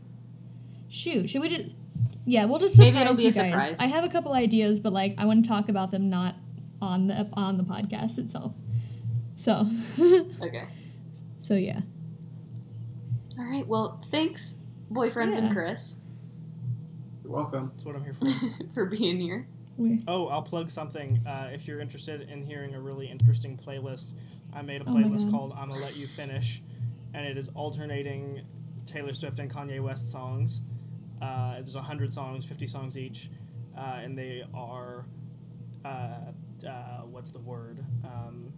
[0.91, 1.75] Shoot, should we just?
[2.25, 3.69] Yeah, we'll just Maybe surprise it'll be you a guys.
[3.69, 3.79] surprise.
[3.81, 6.35] I have a couple ideas, but like I want to talk about them not
[6.81, 8.53] on the on the podcast itself.
[9.37, 9.67] So,
[10.41, 10.65] Okay.
[11.39, 11.79] so yeah.
[13.39, 13.65] All right.
[13.65, 14.59] Well, thanks,
[14.91, 15.97] boyfriends and Chris,
[17.23, 17.71] You're welcome.
[17.73, 18.27] That's what I'm here for.
[18.73, 19.47] for being here.
[19.77, 21.21] We're, Oh, I'll plug something.
[21.25, 24.13] Uh, if you're interested in hearing a really interesting playlist,
[24.53, 25.31] I made a Oh playlist God.
[25.31, 26.61] called "I'ma Let You Finish,"
[27.13, 28.41] and it is alternating
[28.85, 30.61] Taylor Swift and Kanye West songs.
[31.21, 33.29] Uh, there's hundred songs, fifty songs each,
[33.77, 35.05] uh, and they are,
[35.85, 36.31] uh,
[36.67, 37.83] uh, what's the word?
[38.03, 38.53] Um,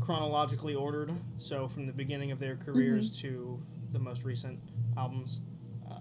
[0.00, 1.12] chronologically ordered.
[1.36, 4.58] So from the beginning of their careers to the most recent
[4.96, 5.40] albums.
[5.88, 5.94] Uh,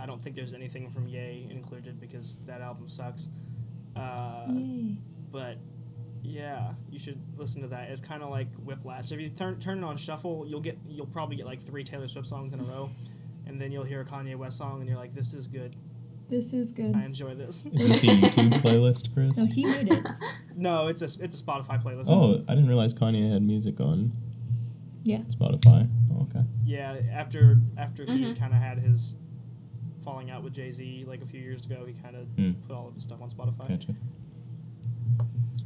[0.00, 3.28] I don't think there's anything from Ye included because that album sucks.
[3.96, 4.46] Uh,
[5.32, 5.56] but
[6.22, 7.90] yeah, you should listen to that.
[7.90, 9.10] It's kind of like Whiplash.
[9.12, 12.08] If you turn turn it on shuffle, you'll get you'll probably get like three Taylor
[12.08, 12.90] Swift songs in a row,
[13.48, 15.74] and then you'll hear a Kanye West song, and you're like, "This is good.
[16.28, 16.94] This is good.
[16.94, 19.36] I enjoy this." Is this a YouTube playlist, Chris?
[19.36, 20.06] No, he made it.
[20.56, 22.10] No, it's a it's a Spotify playlist.
[22.10, 24.12] Oh, I didn't realize Kanye had music on
[25.04, 25.18] Yeah.
[25.30, 25.88] Spotify.
[26.12, 26.44] Oh, okay.
[26.64, 28.36] Yeah, after after he Mhm.
[28.36, 29.16] kind of had his
[30.02, 32.52] falling out with Jay Z like a few years ago, he kind of Hmm.
[32.66, 33.68] put all of his stuff on Spotify.
[33.68, 33.94] Gotcha.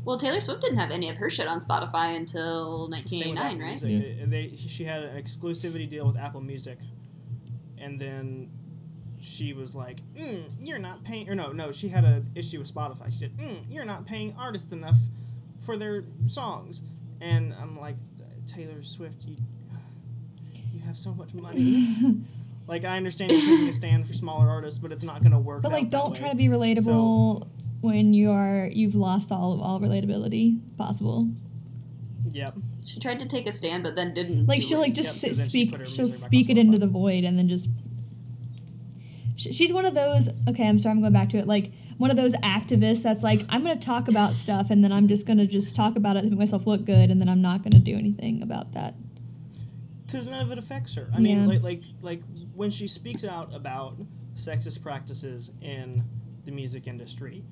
[0.05, 3.59] Well, Taylor Swift didn't have any of her shit on Spotify until Same with 1989,
[3.61, 3.83] right?
[3.85, 4.19] Music.
[4.23, 6.79] Uh, They, she had an exclusivity deal with Apple Music,
[7.83, 8.51] and then
[9.21, 12.73] she was like, mm, "You're not paying." Or no, no, she had an issue with
[12.73, 13.07] Spotify.
[13.07, 14.97] She said, mm, "You're not paying artists enough
[15.59, 16.83] for their songs,"
[17.21, 17.97] and I'm like,
[18.47, 19.37] "Taylor Swift, you,
[20.71, 21.89] you have so much money."
[22.67, 25.39] like I understand you're taking a stand for smaller artists, but it's not going to
[25.39, 25.63] work.
[25.63, 27.47] But like, don't try to be relatable
[27.81, 31.29] when you are you've lost all of all relatability possible.
[32.31, 32.57] Yep.
[32.85, 34.47] She tried to take a stand, but then didn't.
[34.47, 35.87] Like she'll like just Yep, 'cause sit, then she speak.
[35.87, 37.69] She'll music back on speak it into the void and then just.
[39.37, 40.29] She's one of those.
[40.49, 40.93] Okay, I'm sorry.
[40.93, 41.47] I'm going back to it.
[41.47, 44.93] Like one of those activists that's like, I'm going to talk about stuff and then
[44.93, 47.29] I'm just going to just talk about it to make myself look good and then
[47.29, 48.95] I'm not going to do anything about that.
[50.07, 51.09] because none of it affects her.
[51.15, 52.21] I mean, like, like like
[52.55, 53.97] when she speaks out about
[54.35, 56.05] sexist practices in
[56.45, 57.43] the music industry,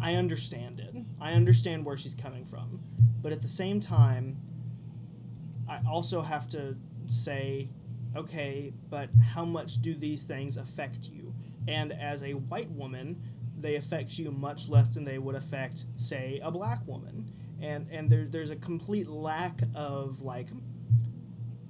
[0.00, 0.79] I understand it.
[1.20, 2.80] I understand where she's coming from,
[3.22, 4.38] But at the same time,
[5.68, 7.68] I also have to say,
[8.16, 11.34] okay, but how much do these things affect you?
[11.68, 13.20] And as a white woman,
[13.58, 17.30] they affect you much less than they would affect, say, a black woman.
[17.60, 20.48] And and there, there's a complete lack of like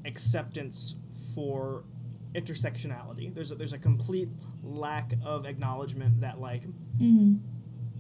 [0.04, 0.94] acceptance
[1.34, 1.84] for
[2.34, 3.34] intersectionality.
[3.34, 4.28] There's a, there's a complete
[4.62, 6.62] lack of acknowledgement that like
[6.98, 7.36] hmm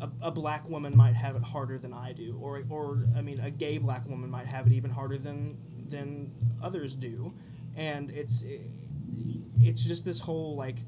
[0.00, 3.40] a, a black woman might have it harder than I do, or or I mean,
[3.40, 6.32] a gay black woman might have it even harder than than
[6.62, 7.34] others do,
[7.76, 8.44] and it's
[9.60, 10.78] it's just this whole like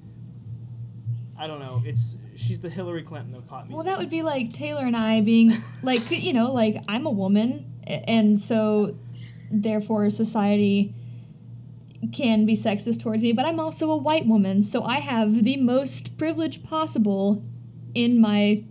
[1.38, 1.82] I don't know.
[1.84, 3.76] It's she's the Hillary Clinton of pop music.
[3.76, 5.52] Well, that would be like Taylor and I being
[5.82, 8.96] like, you know, like I'm a woman, and so
[9.50, 10.94] therefore society
[12.12, 15.56] can be sexist towards me, but I'm also a white woman, so I have the
[15.56, 17.44] most privilege possible
[17.94, 18.64] in my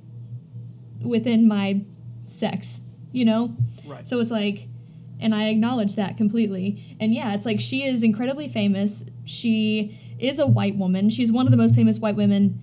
[1.04, 1.82] within my
[2.26, 2.82] sex,
[3.12, 3.56] you know?
[3.86, 4.08] right.
[4.08, 4.68] So it's like,
[5.20, 6.96] and I acknowledge that completely.
[7.00, 9.06] And yeah, it's like she is incredibly famous.
[9.26, 11.10] She is a white woman.
[11.10, 12.62] She's one of the most famous white women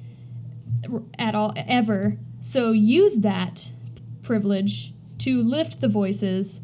[1.19, 2.17] at all ever.
[2.41, 3.71] So use that
[4.23, 6.61] privilege to lift the voices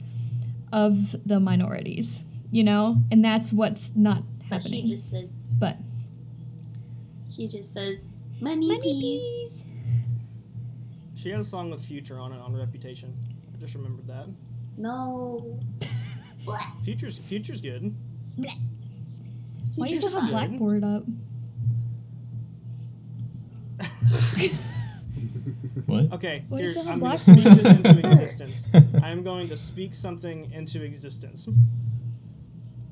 [0.73, 2.99] of the minorities, you know?
[3.11, 4.51] And that's what's not happening.
[4.51, 4.87] But she happening.
[4.89, 5.77] just says, But
[7.35, 8.01] she just says,
[8.41, 9.23] money, money please.
[9.23, 9.65] please.
[11.25, 13.17] She had a song with Future on it on Reputation.
[13.55, 14.27] I just remembered that.
[14.77, 15.59] No.
[16.45, 16.59] Blah.
[16.85, 17.95] Future's Future's good.
[19.75, 21.05] Why do you still have a Blackboard up?
[25.87, 26.13] What?
[26.13, 27.57] Okay, Why do you here, still have I'm going to Blackboard?
[27.57, 28.69] speak this into existence.
[29.03, 31.49] I'm going to speak something into existence.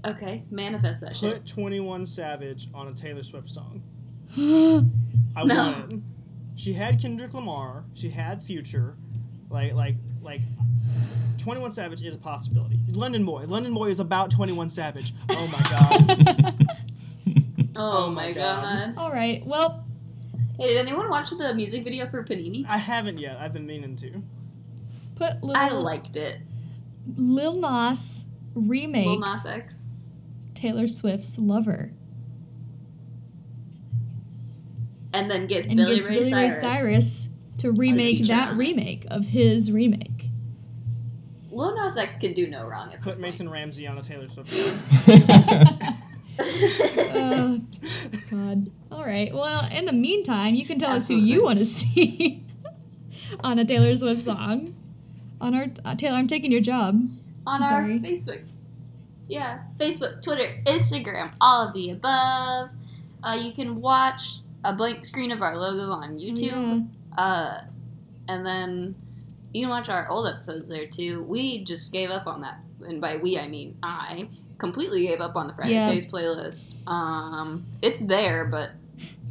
[0.07, 1.35] Okay, manifest that shit.
[1.35, 3.83] Put 21 Savage on a Taylor Swift song.
[5.37, 5.55] I No.
[5.55, 6.01] want it.
[6.62, 7.84] She had Kendrick Lamar.
[7.92, 8.94] She had Future.
[9.50, 10.40] Like, like, like.
[11.38, 12.78] 21 Savage is a possibility.
[12.92, 13.46] London Boy.
[13.48, 15.12] London Boy is about 21 Savage.
[15.30, 16.66] Oh my god.
[17.74, 18.94] Oh, Oh my my god.
[18.94, 19.02] God.
[19.02, 19.44] All right.
[19.46, 19.84] Well,
[20.58, 22.64] Hey, did anyone watch the music video for Panini?
[22.68, 23.38] I haven't yet.
[23.40, 24.22] I've been meaning to.
[25.16, 26.38] put Lil, I liked it.
[27.16, 29.84] Lil Nas remakes Lil Nas X.
[30.54, 31.92] Taylor Swift's Lover
[35.12, 36.56] And then gets and Billy, gets Ray, Billy Cyrus.
[36.56, 40.26] Ray Cyrus to remake feature that on remake of his remake.
[41.50, 44.28] Lil Nas X can do no wrong at Put this Mason Ramsey on a Taylor
[44.28, 45.78] Swift song.
[47.14, 47.60] Oh
[48.30, 48.70] God.
[48.90, 49.32] All right.
[49.32, 52.42] Well, in the meantime, you can tell us who you want to see
[53.40, 54.74] on a Taylor Swift song.
[55.40, 56.94] On our uh, Taylor, I'm taking your job.
[57.46, 57.98] on I'm our sorry.
[58.00, 58.42] Facebook.
[59.28, 62.70] Yeah, Facebook, Twitter, Instagram, all of the above.
[63.22, 66.88] Uh, you can watch a blank screen of our logo on YouTube.
[67.16, 67.62] Uh,
[68.28, 68.94] and then
[69.52, 71.22] you can watch our old episodes there too.
[71.24, 75.34] We just gave up on that, and by we I mean I completely gave up
[75.36, 75.90] on the Friday Yeah.
[75.90, 76.74] Days playlist.
[76.86, 78.70] Um, it's there, but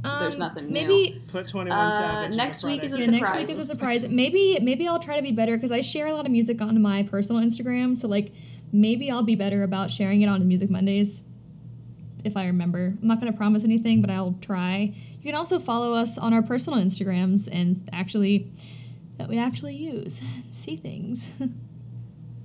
[0.04, 0.74] There's Um, nothing new.
[0.74, 2.36] Maybe Put 21 Uh, Savage.
[2.36, 3.52] next week is a Friday yeah, next week surprise.
[3.52, 4.10] is a surprise.
[4.10, 6.82] Maybe maybe I'll try to be better because I share a lot of music on
[6.82, 7.96] my personal Instagram.
[7.96, 8.32] So like
[8.74, 11.24] maybe I'll be better about sharing it on Music Mondays
[12.24, 12.96] if I remember.
[13.00, 14.94] I'm not gonna promise anything, but I'll try.
[15.22, 18.52] You can also follow us on our personal Instagrams and actually
[19.18, 20.20] that we actually use
[20.54, 21.30] see things.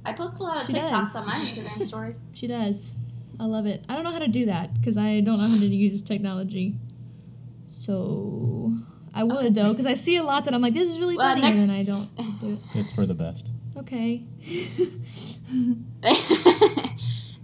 [0.04, 1.16] I post a lot of She TikToks does.
[1.16, 2.14] on my Instagram story.
[2.34, 2.92] she does.
[3.40, 3.82] I love it.
[3.88, 6.76] I don't know how to do that because I don't know how to use technology.
[7.70, 8.72] So
[9.14, 11.28] I would though because I see a lot that I'm like this is really Well,
[11.34, 12.58] funny next- and then I don't do it.
[12.80, 13.50] It's for the best.
[13.78, 14.24] Okay.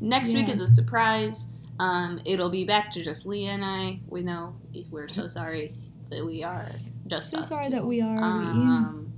[0.00, 1.52] Next week is a surprise.
[1.82, 3.98] Um, it'll be back to just Leah and I.
[4.06, 4.54] We know
[4.88, 5.74] we're so sorry
[6.10, 6.68] that we are
[7.08, 7.72] just so us sorry two.
[7.72, 8.22] that we are.
[8.22, 9.12] Um,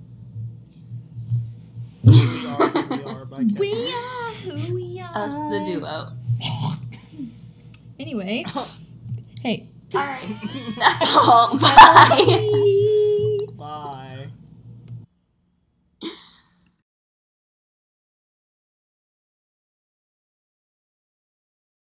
[2.02, 3.58] we are who we are by we, Kevin.
[3.58, 5.14] we are who we are.
[5.14, 6.12] us the duo.
[8.00, 8.44] Anyway.
[9.42, 9.68] hey.
[9.94, 10.26] All right,
[10.78, 11.58] that's all.
[11.58, 12.16] Bye.
[13.52, 13.52] Bye.
[13.58, 14.28] Bye.